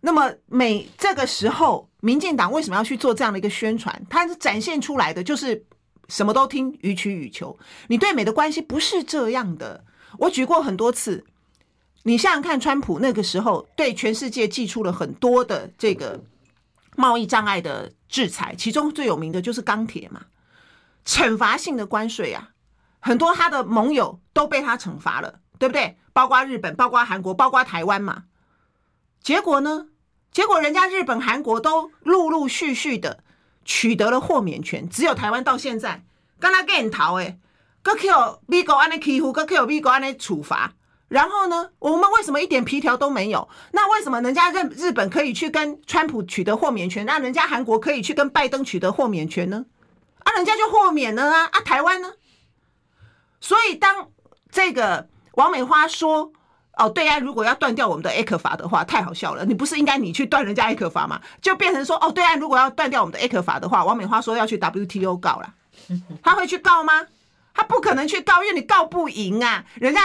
[0.00, 4.00] 那么美这个时候，民进党为什么要去做这样的一个宣传？
[4.10, 5.64] 它是展现出来的就是
[6.08, 7.58] 什么都听，予取予求。
[7.88, 9.84] 你对美的关系不是这样的。
[10.18, 11.24] 我举过很多次，
[12.02, 16.22] 你想想看，川普那个时候对全世界祭出了很多的这个。
[16.96, 20.26] 贸易障碍的制裁，其中最有名的就是钢铁嘛，
[21.04, 22.50] 惩罚性的关税啊，
[23.00, 25.98] 很多他的盟友都被他惩罚了，对不对？
[26.12, 28.26] 包括日本，包括韩国，包括台湾嘛。
[29.20, 29.88] 结果呢？
[30.30, 33.24] 结果人家日本、韩国都陆陆续续的
[33.64, 36.04] 取得了豁免权，只有台湾到现在，
[36.38, 37.40] 刚刚给你逃诶，
[37.82, 38.06] 搁去
[38.46, 40.74] 美国安尼欺负，搁去美国安尼处罚。
[41.08, 43.48] 然后呢，我们为什么一点皮条都没有？
[43.72, 49.66] 那为什么人家日日本可以去跟川普取得豁免权，那人家韩国可以去跟拜登取得豁免权呢？
[50.20, 51.44] 啊，人家就豁免了啊！
[51.52, 52.12] 啊，台湾呢？
[53.38, 54.08] 所以当
[54.50, 56.32] 这个王美花说
[56.78, 59.44] ：“哦，对岸如果要断掉我们的 ECFA 的话，太好笑了！
[59.44, 61.20] 你不是应该你去断人家 ECFA 吗？
[61.42, 65.54] 就变成说：哦，对岸如果要断掉我们的 ECFA 的话，王美花说要去 WTO 告了，
[66.22, 67.06] 他会去告吗？
[67.52, 70.00] 他不可能去告，因为你告不赢啊，人家。”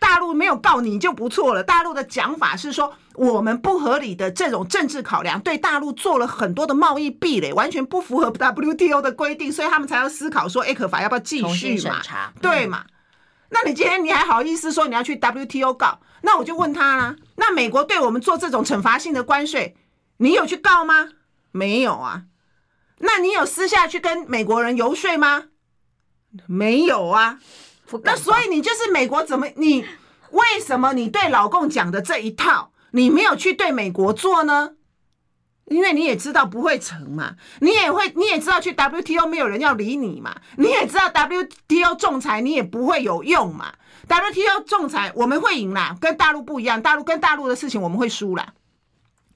[0.00, 1.62] 大陆没有告你就不错了。
[1.62, 12.00] 大陆的讲法是说，我们不合理的这种政治考量，对大陆做了很多的贸易壁垒，完全不符合 WTO 的规定，所以他们才要思考说 A 可法要不要继续嘛？
[12.40, 12.84] 对嘛？
[13.50, 16.00] 那你今天你还好意思说你要去 WTO 告？
[16.22, 17.16] 那我就问他啦。
[17.36, 19.76] 那美国对我们做这种惩罚性的关税，
[20.16, 21.10] 你有去告吗？
[21.52, 22.22] 没有啊。
[22.98, 25.44] 那你有私下去跟美国人游说吗？
[26.46, 27.38] 没有啊。
[28.04, 29.84] 那所以你就是美国怎么你
[30.30, 34.72] 为什么你对老共讲的这一套你没有去对美国做呢？
[35.66, 43.72] 因为你也知道不会成嘛，你也会你也知道去 WTO 没有人要理你嘛，你也知道 WTO 仲裁你也不会有用嘛
[44.08, 48.52] ，WTO 仲裁我们会赢啦，跟大陆不一样，大陆跟大陆的事情我们会输啦，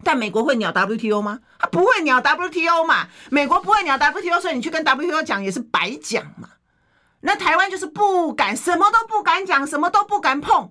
[0.03, 1.39] 但美国会鸟 WTO 吗？
[1.61, 6.49] 他不会鸟 WTO 嘛，美国不会鸟 WTO，所以你去跟 WTO 讲也是白讲嘛。
[7.27, 10.71] 那台湾就是不敢，什么都不敢讲，什么都不敢碰，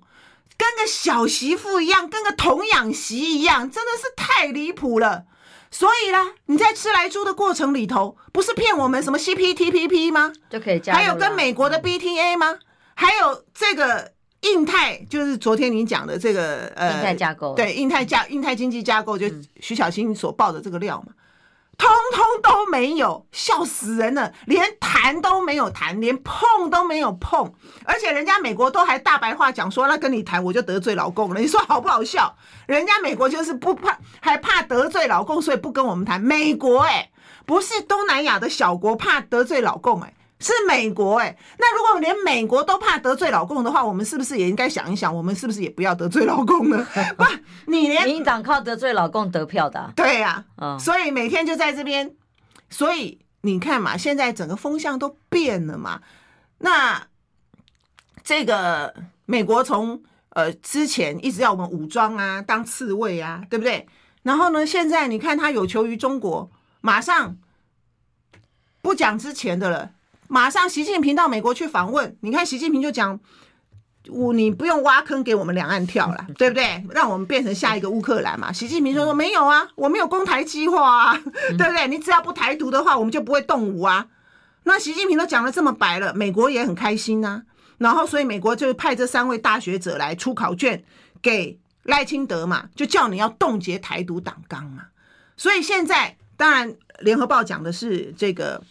[0.56, 5.26] 跟个小媳妇一样，跟个童养媳一样，真的是太离谱了。
[5.72, 10.32] 所以啦，你在吃来猪的过程里头，不是骗我们什么 CPTPP 吗？
[10.48, 10.94] 就可以加。
[10.94, 12.60] 还有跟美国的 BTA 吗？
[12.94, 19.26] 还有这个印太，就是昨天你讲的这个呃，印太架构，对，印太架印太经济架构，就
[19.60, 21.13] 徐小新所报的这个料嘛。
[21.78, 27.52] 通通都没有，笑死人了，连谈都没有谈，连碰都没有碰，
[27.84, 32.36] 而且人家美国都还大白话讲说，那跟你谈我就得罪老公了，你说好不好笑？
[32.68, 36.22] 人家美国就是不怕，还怕得罪老公，所以不跟我们谈。
[36.22, 37.10] 美国哎，
[37.46, 40.14] 不是东南亚的小国怕得罪老公哎。
[40.43, 46.85] 是美国哎、欸，那如果连美国都怕得罪老共的话，我们是不是也应该想一想，我们是不是也不要得罪老共呢？
[47.17, 47.23] 不，
[47.67, 52.13] 你连民进党靠得罪老共得票的、啊，对呀、啊，所以每天就在这边，
[52.69, 56.02] 所以你看嘛，现在整个风向都变了嘛。
[56.58, 57.08] 那
[58.23, 58.94] 这个
[59.25, 63.87] 美国从呃之前一直要我们武装啊，当刺猬啊，对不对？
[64.23, 66.50] 然后呢，现在你看他有求于中国，
[66.81, 67.37] 马上
[68.81, 69.91] 不讲之前的了。
[70.28, 73.19] 马上，习近平到美国去访问，你看习近平就讲，
[74.10, 76.84] 我你不用挖坑给我们两岸跳了，对不对？
[76.92, 78.52] 让我们变成下一个乌克兰嘛。
[78.52, 81.21] 习近平说说没有啊，我没有攻台计划啊，
[81.58, 81.88] 对不对？
[81.88, 84.08] 你只要不台独的话，我们就不会动武啊。
[84.63, 87.44] 那习近平都讲的这么白了，美国也很开心呐、啊。
[87.80, 90.84] 然后，所以美国就派这三位大学者来出考卷
[91.21, 94.84] 给赖清德嘛，就叫你要冻结台独党纲嘛。
[95.36, 98.62] 所以现在，当然，联合报讲的是这个，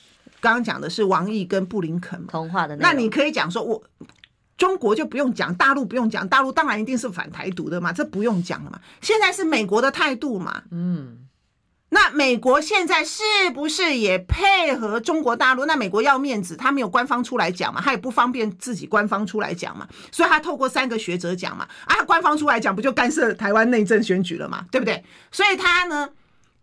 [0.43, 2.76] 刚刚讲的是王毅跟布林肯通话的。
[2.76, 3.82] 那你可以讲说，我
[4.59, 8.80] 中国就不用讲，大陆不用讲，大陆当然一定是反台独的嘛，这不用讲了嘛。
[9.01, 11.18] 现在是美国的态度嘛，嗯。
[11.95, 13.22] 那美国现在是
[13.53, 15.66] 不是也配合中国大陆？
[15.66, 25.05] 那美国要面子，他没有官方出来讲嘛，他也不方便自己官方出来讲嘛，所以他透过三个学者讲嘛，啊，官方出来讲不就干涉台湾内政选举了嘛，对不对？
[25.30, 26.09] 所以他呢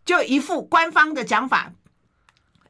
[0.04, 1.72] 就一副官方的讲法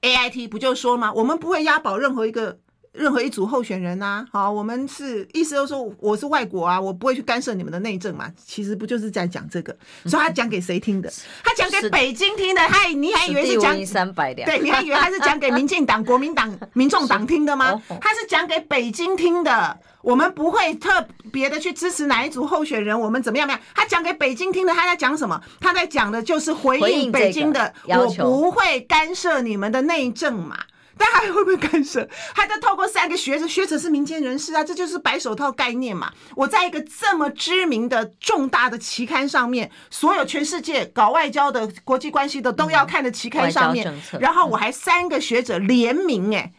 [0.01, 2.59] ，AIT 不就说吗，我们不会押宝任何一个。
[2.99, 8.29] 任何一组候选人呐、啊，好，我们是意思就是说我是外国啊，我不会去干涉你们的内政嘛。
[8.45, 9.75] 其实不就是在讲这个？
[10.05, 11.09] 所以他讲给谁听的？
[11.43, 12.61] 他讲给北京听的。
[12.67, 14.49] 他你还以为是讲三百两？
[14.49, 17.81] 对，你还以为他是讲给民进党、 国民党、民众党听的吗？
[18.01, 19.79] 他是讲给北京听的。
[20.01, 23.45] 我们不会特别的去支持哪一组候选人，我们怎么样？
[23.45, 23.61] 怎么样？
[23.75, 25.39] 他讲给北京听的，他在讲什么？
[25.59, 30.57] 他在讲的就是回应北京的，我不会干涉你们的内政嘛。
[30.99, 32.05] 但还会不会干涉？
[32.35, 36.11] 还在透过三个学者，学者是民间人士啊，这就是白手套概念嘛。
[36.35, 46.51] 我在一个这么知名的重大的期刊上面，所有全世界搞外交的、国际关系的都要看的期刊上面，然后我还三个学者联名，哎，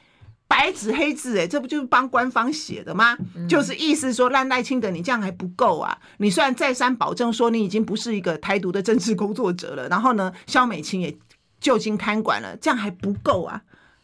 [0.49, 3.19] 白纸黑字，哎，这不就是帮官方写的吗？
[3.47, 5.99] 就是意思说，让赖清德你这样还不够啊！
[6.17, 11.15] 你虽然再三保证说你已经不是一个台独的政治工作者了，然后呢，萧美琴也
[11.61, 13.61] 就近看管了，这样还不够啊！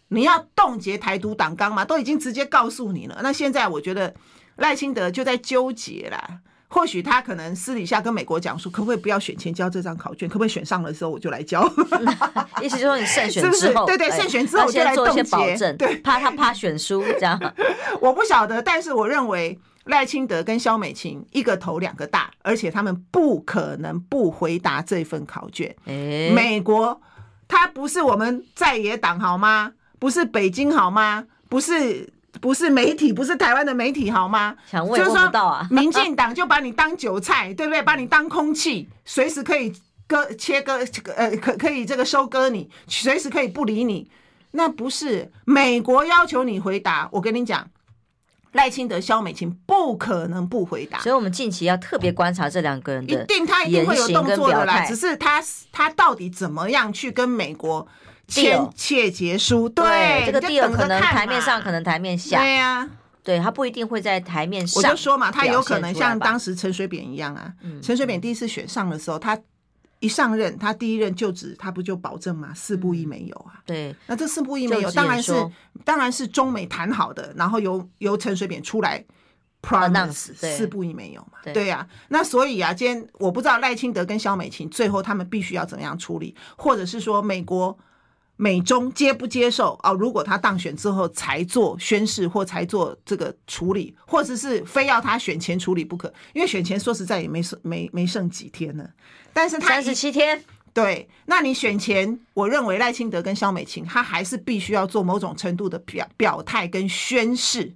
[0.08, 1.84] 你要冻结台独党纲嘛？
[1.84, 3.18] 都已经直接告诉你了。
[3.22, 4.14] 那现在我觉得
[4.56, 6.40] 赖清德就在纠结啦。
[6.68, 10.28] 或许他可能私底下跟美国讲说，可不可以不要选前交这张考卷？
[10.28, 11.64] 可不可以选上的时候我就来交？
[12.60, 13.86] 意思就是说你胜选之后？
[13.86, 17.40] 对对，胜选之后就来做一些保证，对，怕他怕选输这样。
[18.02, 25.74] 我不晓得，但是我认为赖清德跟萧美琴一个头两个大，而且他们不可能不回答这份考卷。
[25.84, 27.00] 欸、美国
[27.46, 29.72] 他不是我们在野党好吗？
[29.98, 31.24] 不是北京好吗？
[31.48, 34.54] 不是不是媒体，不是台湾的媒体好吗？
[34.70, 35.66] 想问不到啊！
[35.70, 37.80] 民进党就把你当韭菜，对不对？
[37.82, 39.72] 把你当空气，随时可以
[40.06, 40.84] 割切割，
[41.14, 44.10] 呃，可可以这个收割你，随时可以不理你。
[44.50, 47.68] 那不是美国要求你回答，我跟你讲，
[48.52, 50.98] 赖清德、萧美琴不可能不回答。
[51.00, 57.86] 所以我们近期要特别观察这两个人的一定他一定会有动作的啦，只是他他到底怎么样去跟美国。
[58.28, 59.84] 签切结书，对，
[60.24, 62.90] 对这个 deal 可能台面上，可能台面下，对呀、啊，
[63.22, 64.82] 对他不一定会在台面上。
[64.82, 67.52] 我就说嘛，他有可能像当时陈水扁一样啊。
[67.80, 69.38] 陈、嗯、水扁第一次选上的时候，他
[70.00, 73.62] 一上任，他第一任就职，他不就保证嘛，四不一没有啊。
[73.64, 75.32] 对，那这四不一没有，当然是
[75.84, 79.04] 当然是中美谈好的，然后由由陈水扁出来
[79.62, 81.38] promise 四不一没有嘛。
[81.54, 87.78] 对呀、啊，那所以啊，今天我不知道赖清德跟萧美琴最后他们必须要怎么样处理，或者是说美国。
[88.36, 89.92] 美中接不接受啊？
[89.92, 98.90] 如果他当选之后才做宣誓或才做这个处理，或者是非要他选前处理不可，因为选前说实在也没剩没没剩几天了。
[99.32, 107.72] 但是他三十七天，对，那你选前，我认为赖清德跟萧美琴他还是必须要做某种程度的表表态跟宣誓，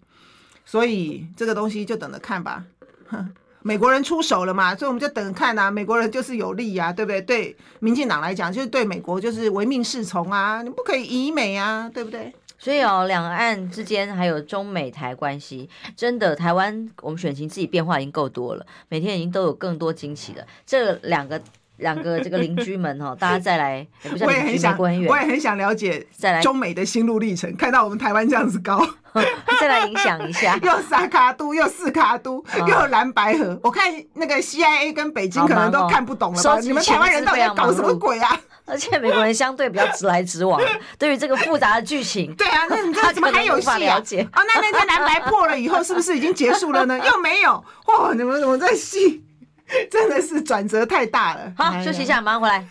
[0.64, 2.64] 所以这个东西就等着看吧。
[3.06, 3.32] 哼。
[3.62, 5.70] 美国人出手了嘛，所以我们就等看啊。
[5.70, 7.20] 美国人就是有利、啊，对不对？
[7.20, 12.32] 对民进党来讲，就是对美国就是唯命是从啊，你不可以以美啊，对不对？
[12.58, 20.44] 所以哦，两岸之间还有中美台关系，真的台湾我们选情自己变化已经够多了，每天已经都有更多惊喜了。
[20.66, 21.40] 这两个。
[21.80, 27.54] 两个这个邻居们哈，大家再来，也不是，我也很想，我也很想了解再来中美的心路历程。
[27.56, 28.86] 看到我们台湾这样子高，
[29.60, 33.58] 再来影响一下， 又三卡都，又四卡都，又蓝白河。
[33.62, 36.60] 我看那个 CIA 跟北京可能都看不懂了吧？
[36.60, 38.38] 你们台湾人到底在搞什么鬼啊？
[38.66, 40.60] 而且美国人相对比较直来直往，
[40.96, 43.98] 对于这个复杂的剧情，对啊，那你这怎么还有戏啊？
[43.98, 46.96] 哦，那那天蓝白破了以后，是不是已经结束了呢？
[47.04, 49.24] 又没有，哇，你们怎么在戏？
[49.90, 51.52] 真的是转折太大了。
[51.56, 52.64] 好，休息一下，马上回来。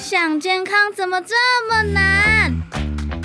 [0.00, 1.34] 想健康怎么这
[1.68, 2.52] 么难？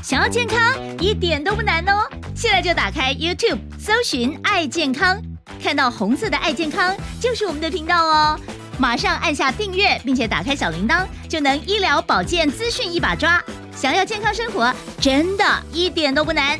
[0.03, 0.59] 想要健康
[0.99, 2.09] 一点都不难哦！
[2.35, 5.21] 现在就打开 YouTube，搜寻“爱健康”，
[5.63, 8.39] 看到红色的“爱健康”就是我们的频道哦。
[8.79, 13.41] 马上按下订阅，并且打开小铃铛，就能医疗保健资讯一把抓。
[13.75, 16.59] 想要健康生活，真的一点都不难，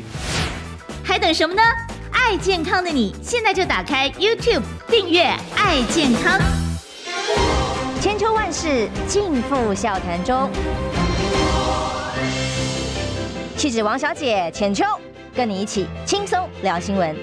[1.02, 1.62] 还等什么呢？
[2.12, 5.22] 爱健康的你，现在就打开 YouTube 订阅
[5.56, 6.40] “爱健康”。
[8.00, 10.50] 千秋万世尽付笑谈中。
[13.56, 14.84] 气质王小姐浅秋，
[15.34, 17.16] 跟你一起轻松聊新闻。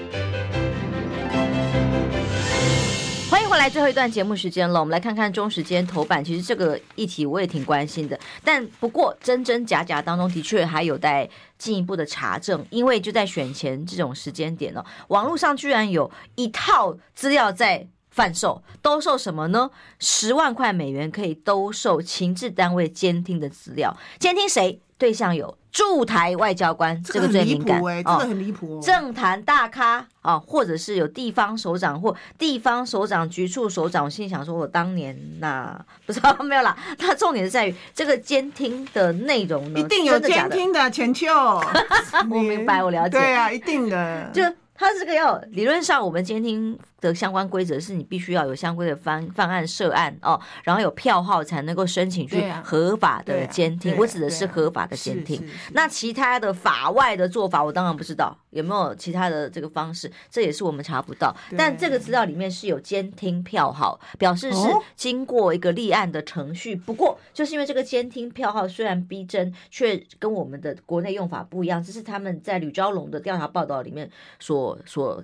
[3.30, 6.22] 欢迎回来，最后一段节目时间了，我们来看看中时间头版。
[6.22, 17.86] 其实这个议题我也挺关心的，但不过真真假假当中的确还有待进一步的查证，因为就在选前这种时间点呢，网络上居然有一套资料在。
[18.12, 19.70] 贩售兜售什么呢？
[20.00, 24.80] 十万块美元可以兜售情治单位监听的资料，监听谁？
[24.98, 28.82] 对象有驻台外交官，这个最敏感，欸、这个很离谱哦。
[28.82, 34.04] 政坛大咖啊，或者是有地方首长或地方首长局处首长。
[34.04, 36.76] 我心想说，我当年那、啊、不知道 没有啦。
[36.98, 41.28] 它重点是在于这个监听的内容呢，一定有监听的前秋。
[42.30, 43.18] 我明白，我了解。
[43.18, 44.28] 对啊，一定的。
[44.32, 44.42] 就
[44.74, 46.78] 它这个要理论上，我们监听。
[47.00, 53.96] 的相关规则是你必须要有相关的犯犯案涉案哦，然后有票号才能够申请去合法的监听。
[53.96, 55.42] 我指的是合法的监听。
[55.72, 61.34] 那其他的法外的做法，我当然不知道有没有其他的这个方式，这也是我们查不到。
[61.56, 66.76] 但这个资料里面是有监听票号，表示是经过一个立案的程序。
[66.76, 75.22] 不过就是因为这个监听票号虽然逼真，却跟我们的国内用法不一样，这是他们在吕昭龙的调查报道里面所所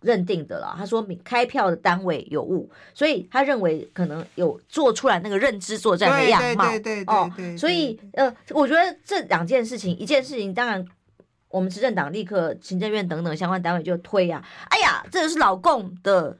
[0.00, 10.84] 认定的了，他说开票的单位有误，所以他认为可能有做出来那个认知作战的样貌，对对对哦，所以呃，我觉得这两件事情，一件事情当然
[11.48, 16.36] 我们执政党立刻行政院等等相关单位就推啊，哎呀，这就是老共的。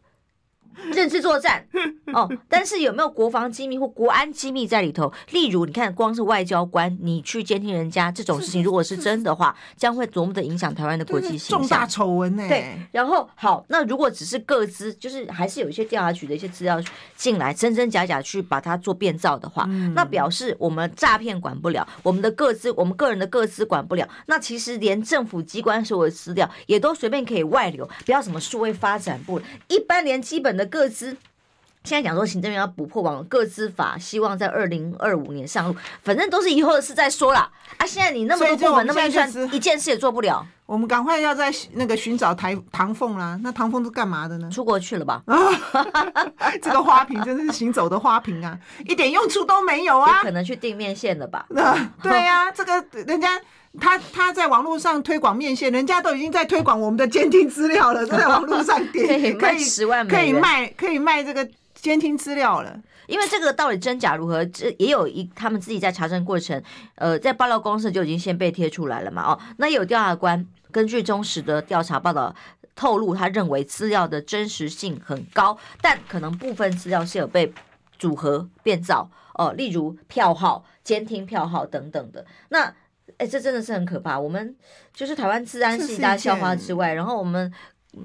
[0.92, 1.64] 认知作战
[2.12, 5.12] 哦，但是有没有国防机密或国安机密在里头？
[5.30, 11.58] 例如，你看，光是外交官，你去监听人家这种事情，如果是真的话，将会多么的影响台湾的国际形象？
[11.60, 12.48] 重大丑闻呢？
[12.48, 12.76] 对。
[12.90, 16.82] 然后好，那如果只是个资，就是还是有一些调查局的一些资料
[17.14, 24.08] 进来，真真假假去把它做变造的话，嗯、那表示我们诈骗管不了，我们的个资，我们个人的个资管不了。
[24.26, 30.69] 那其实连政府机关所有的资料也都随便可以外流，不要什么数位发展部，一般连基本的。
[30.70, 31.16] 个资
[31.82, 37.50] 现在讲说行政院要补破网各资法，希望在二零二五年上路，反正都是以后的事再说啦。
[37.78, 40.46] 啊，现在你那么多部门，那么一算，一件事也做不了。
[40.66, 43.40] 我们赶快要在那个寻找台唐凤啦。
[43.42, 44.50] 那唐凤是干嘛的呢？
[44.50, 45.22] 出国去了吧？
[45.24, 45.34] 啊
[46.60, 50.20] 这个花瓶真的是行走的花瓶啊，一点用处都没有啊。
[50.22, 51.46] 可能去地面线了吧？
[52.02, 53.40] 对呀、啊，这个人家。
[53.78, 62.76] 他他在网络上推广面线，人家都已经在推广我们的监听资料了，都在网络上点可以十万可以卖可以卖这个监听资料了。
[63.06, 66.60] 因为这个到底真假如何，这也有一他们自己在查证过程，
[66.96, 69.22] 呃，在爆料公司就已经先被贴出来了嘛。
[69.22, 72.34] 哦，那有调查官根据中时的调查报道
[72.74, 77.52] 透露，他认为资料的真实性很高，但可能部分资料是有被
[77.98, 82.74] 组合变造哦，呃，例如票号、监听票号等等的那。
[83.20, 84.18] 哎，这真的是很可怕。
[84.18, 84.56] 我们
[84.94, 87.52] 就是台湾治安是一大笑话之外，然后我们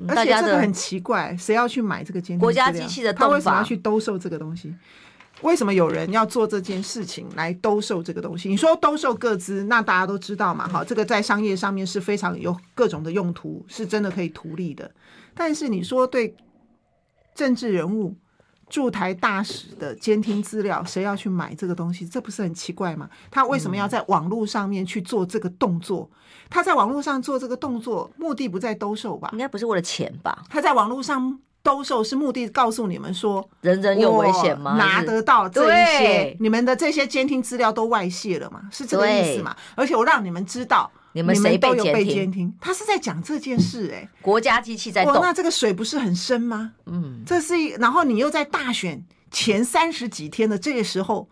[0.09, 2.39] 大家的很奇怪，谁要去买这个监听？
[2.39, 4.75] 国家机器的他为什么要去兜售这个东西？
[5.41, 8.49] 为什么有人要做这件事情来兜售这个东西？
[8.49, 14.91] 你说兜售各资，那大家都知道嘛，哈，这个在商业上面是非常有各种的用途，是真的可以图利的。
[15.33, 16.35] 但是你说对
[17.33, 18.17] 政治人物？
[18.69, 22.07] 驻台大使的监听资料，谁要去买这个东西？
[22.07, 23.09] 这不是很奇怪吗？
[23.29, 26.09] 他为什么要在网络上面去做这个动作？
[26.49, 29.29] 他在网络上做这个动作，目的不在兜售吧？
[29.33, 30.43] 应该不是为了钱吧？
[30.49, 34.75] 他在网络上兜售是目的，告诉你们说人人有危险吗？
[34.77, 38.61] 拿得到这一些，你们的这些监听资料都外泄了嘛？
[38.71, 39.55] 是这个意思嘛？
[39.75, 40.91] 而且我让你们知道。
[41.15, 42.53] 你们谁被监听？
[42.59, 46.73] 他是在讲这件事哎、欸，国家机器在动，那这个水不是很深吗？
[46.87, 49.01] 嗯，这是一，然后你又在大选
[49.31, 51.29] 前三十几天的这个时候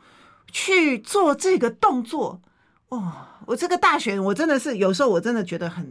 [0.50, 2.42] 去做这个动作，
[2.88, 3.12] 哦，
[3.46, 5.86] 我这个大选我真的是有时候我真的觉得很，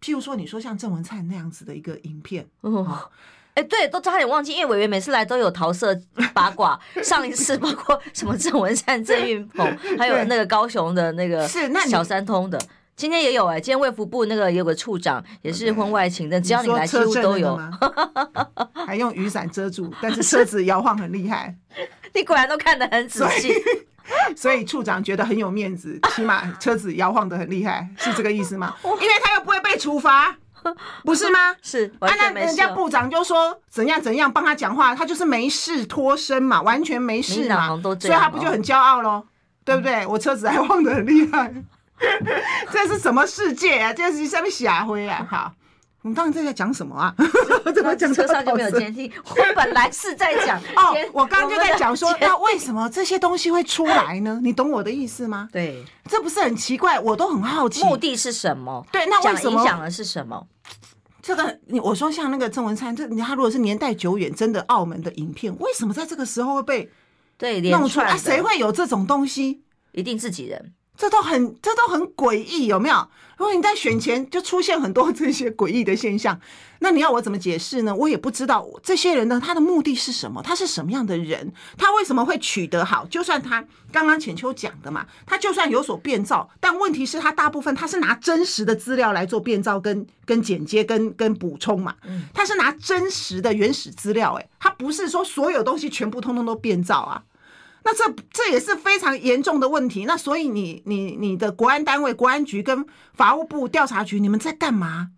[0.00, 3.10] 譬如说你说像郑文灿那样子的一个影片，哦，
[3.52, 5.94] 哎、欸，对，都差点忘记，因为委员每次来都有桃色
[6.32, 12.58] 八卦， 上一次包括什么郑文灿、郑运鹏， 还有那个高雄的那个是那小三通的。
[12.96, 17.60] 今天也有哎、欸，今天卫福部那个有个处长也是婚外情的，只要你来几乎都有，
[18.86, 21.54] 还用雨伞遮住，但是车子摇晃很厉害。
[22.14, 23.52] 你果然都看得很仔细，
[24.34, 28.74] 所以处长觉得很有面子，起码车子摇晃的很厉害，是这个意思吗？
[28.82, 30.34] 因为他又不会被处罚，
[31.04, 31.54] 不是吗？
[31.60, 39.26] 是，啊，那人家部长就说怎样怎样帮他讲话，他就是没事脱身嘛，完全没事嘛，所以他不就很骄傲喽？
[39.66, 40.06] 对不对？
[40.06, 41.52] 我车子还晃得很厉害。
[42.72, 43.92] 这是什么世界啊？
[43.92, 45.26] 这是什么社会啊？
[45.30, 45.52] 好，
[46.02, 47.14] 我们当时在讲什么啊？
[47.74, 49.10] 怎么讲车上就没有监听？
[49.24, 54.40] 我本来是在讲 哦，我刚刚就在讲说，那为什么这些东西会出来呢？
[54.42, 55.48] 你懂我的意思吗？
[55.52, 57.00] 对，这不是很奇怪？
[57.00, 58.86] 我都很好奇，目的是什么？
[58.92, 60.46] 对，那为什么影响的是什么？
[61.22, 66.88] 这个你我说像那个郑文灿，这他如果是年代久远，真的澳门的影片，为什么在这个时候会被
[67.36, 68.10] 对弄出来？
[68.10, 69.62] 啊，谁会有这种东西？
[69.90, 70.72] 一定自己人。
[70.96, 73.08] 这都很，这都很诡异，有没有？
[73.36, 76.40] 如果你在选前就出现很多这些诡异的现象，
[76.78, 77.94] 那你要我怎么解释呢？
[77.94, 80.42] 我也不知道这些人呢，他的目的是什么？
[80.42, 81.52] 他是什么样的人？
[81.76, 83.04] 他为什么会取得好？
[83.10, 91.94] 就算他刚刚浅秋讲的嘛，他就算有所变造，但问题是，他大部分他是拿真实的资料来做变造、跟跟剪接、跟跟补充嘛。
[92.32, 97.22] 他是拿真实的原始资料，诶，他不是说所有东西全部通通都变造啊。
[97.86, 100.06] 那这这也是非常严重的问题。
[100.06, 102.84] 那所以你你你的国安单位、国安局跟
[103.14, 105.10] 法务部调查局，你们在干嘛？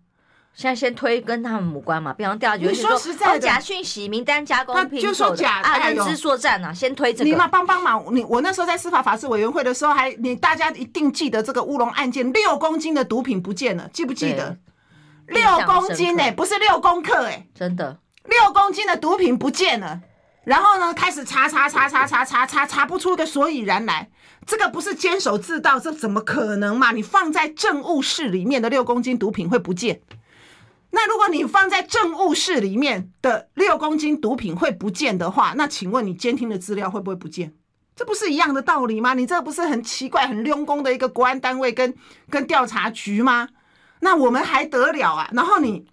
[0.53, 2.13] 现在先推跟他们无关嘛。
[2.13, 7.29] 比方调查局你说实在的，假讯息、名单加工，他就说假啊，认知作战啊，先推这个。
[7.29, 14.55] 你嘛帮帮忙，你我那时候在司法法制委员会的时候，还你大家一定记得这个乌龙案件，六公斤的毒品不见了，记不记得？
[15.25, 20.01] 六公斤呢、欸，不是六公克哎、欸，真的，六公斤的毒品不见了。
[20.45, 24.09] 然后呢，开始查查查查查查查查不出个所以然来，
[24.47, 26.91] 这个不是监守自盗，这怎么可能嘛？
[26.91, 30.01] 你放在政务室里面的六公斤毒品会不见？
[30.91, 37.53] 那如果你放在政务室里面的六公斤毒品会不见的话，那请问你监听的资料会不会不见？
[37.95, 39.13] 这不是一样的道理吗？
[39.13, 41.93] 你这不是很奇怪、很溜工的一个国安单位跟
[42.29, 43.49] 跟调查局吗？
[43.99, 45.29] 那我们还得了啊？
[45.33, 45.85] 然后你。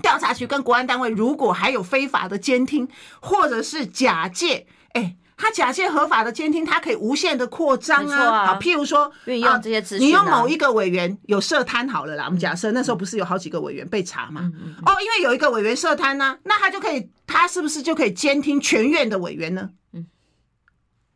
[0.00, 2.88] 调查局跟国安单位，如果还有非法的监听，
[3.20, 8.46] 或者是假借，哎，他假借合法的监听，他可以无限的扩张啊。
[8.46, 14.50] 好，譬如说运用这些资讯，你用某一个委员有涉贪，好了啦，我们假设那时候不是有好几个委员被查嘛？
[14.86, 19.70] 哦，因为有一个委员涉贪呢，那他就可以，他是不是就可以监听全院的委员呢？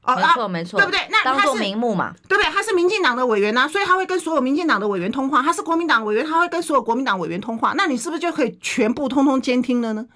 [0.07, 1.01] 哦，没错没错，对不对？
[1.11, 2.51] 那他是当做名目嘛，对不对？
[2.51, 5.43] 他是民进党的委员呐，所以他会跟所有民进党的委员通话。
[5.43, 7.75] 他是国民党委员，他会跟所有国民党委员通话。
[7.77, 10.07] 那你是不是就可以全部通通监听了呢？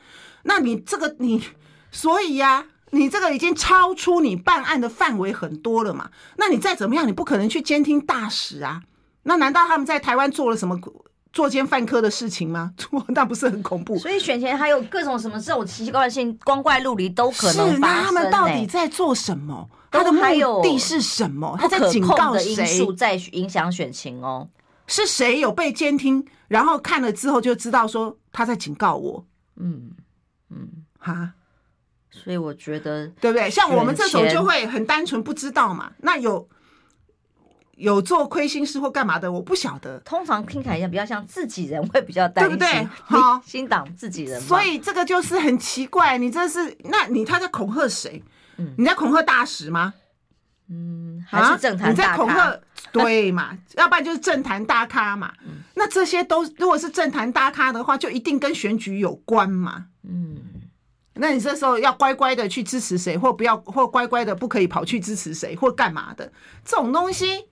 [0.45, 1.43] 那你这个你，
[1.91, 6.11] 所以呀、啊，你这个已经超出你办案的范围很多了嘛。
[6.37, 8.83] 那你再怎么样，你不可能去监听大使啊。
[9.25, 10.79] 那难道他们在台湾做了什么
[11.33, 12.73] 作奸犯科的事情吗？
[13.09, 13.99] 那不是很恐怖？
[13.99, 17.73] 所以选前还有各种什么这种奇奇怪怪性光怪陆离都可能。
[17.73, 19.69] 是，那他们到底在做什么？
[19.91, 21.57] 他的目的是什么？
[21.61, 22.51] 他在警告谁？
[22.53, 24.49] 因素在影响选情哦。
[24.87, 26.27] 是谁有被监听？
[26.49, 29.25] 然后看了之后就知道说他在警告我。
[29.57, 29.93] 嗯
[30.49, 30.69] 嗯
[30.99, 31.33] 哈，
[32.11, 33.49] 所以我觉得对不对？
[33.49, 35.93] 像我们这种就会很单纯不知道嘛。
[35.99, 36.49] 那有
[37.81, 39.99] 有做亏心事或干嘛的，我不晓得。
[40.01, 42.89] 通常听起来比较像自己人会比较担心，对不对？
[43.05, 44.41] 好，新党自己人。
[44.41, 46.19] 所以这个就是很奇怪。
[46.19, 48.23] 你这是那你他在恐吓谁？
[48.77, 49.95] 你在恐吓大使吗？
[50.69, 52.13] 嗯，还是政坛大咖？
[52.13, 52.61] 啊、你在恐吓
[52.93, 53.59] 对嘛？
[53.77, 55.33] 要不然就是政坛大咖嘛。
[55.45, 59.87] 嗯、那这些都如果是政坛大咖的话，就一定跟选举有关嘛。
[60.05, 60.37] 嗯，
[61.15, 66.31] 那你这时候要乖乖的去支持谁，或不要，或乖乖的不可以跑去支持谁，或干嘛的？
[66.65, 67.47] 这种东西，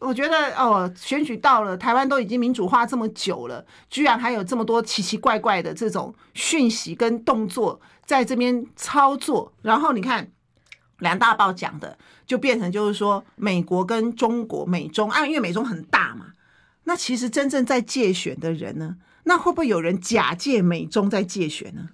[0.00, 10.30] 我觉得哦，选举到了，台湾都已经民主化这么久了，居然还有这么多奇奇怪怪的这种讯息跟动作在这边操作，然后你看。
[11.00, 16.26] 两大报讲的就变成就是说，美国跟中国美中啊，因为美中很大嘛，
[16.84, 21.88] 那其实真正在借选的人呢，那会不会有人假借美中在借选呢？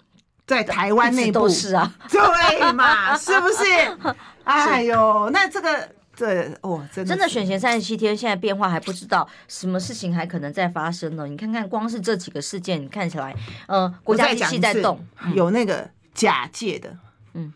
[0.47, 3.65] 在台湾内部 是啊，对嘛，是不是？
[4.45, 5.89] 哎呦，那这个
[6.21, 11.27] 这哦，真的真的选前三十七天，现在变化还不知道，什么事情还可能再发生呢？
[11.27, 13.35] 你看看，光是这几个事件，你看起来，
[13.67, 15.03] 呃，国家机器在动，
[15.35, 16.95] 有那个假借的。
[17.33, 17.55] 嗯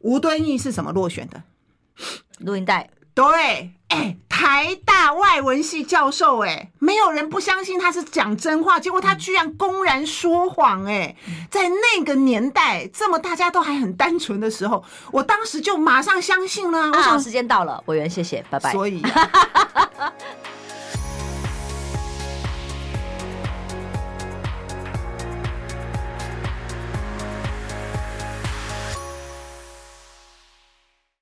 [0.00, 1.40] 吴敦义是什么落选的？
[2.40, 2.90] 录音带。
[3.14, 16.78] 对，哎、欸，台大外文系教授、欸，哎，没有人不相信他是讲真话，结果他居然公然说谎、欸，哎、嗯，在那个年代，这么大家都还很单纯的时候，我当时就马上相信了。
[16.78, 18.72] 啊、我想时间到了，委员，谢谢，拜拜。
[18.72, 19.02] 所以。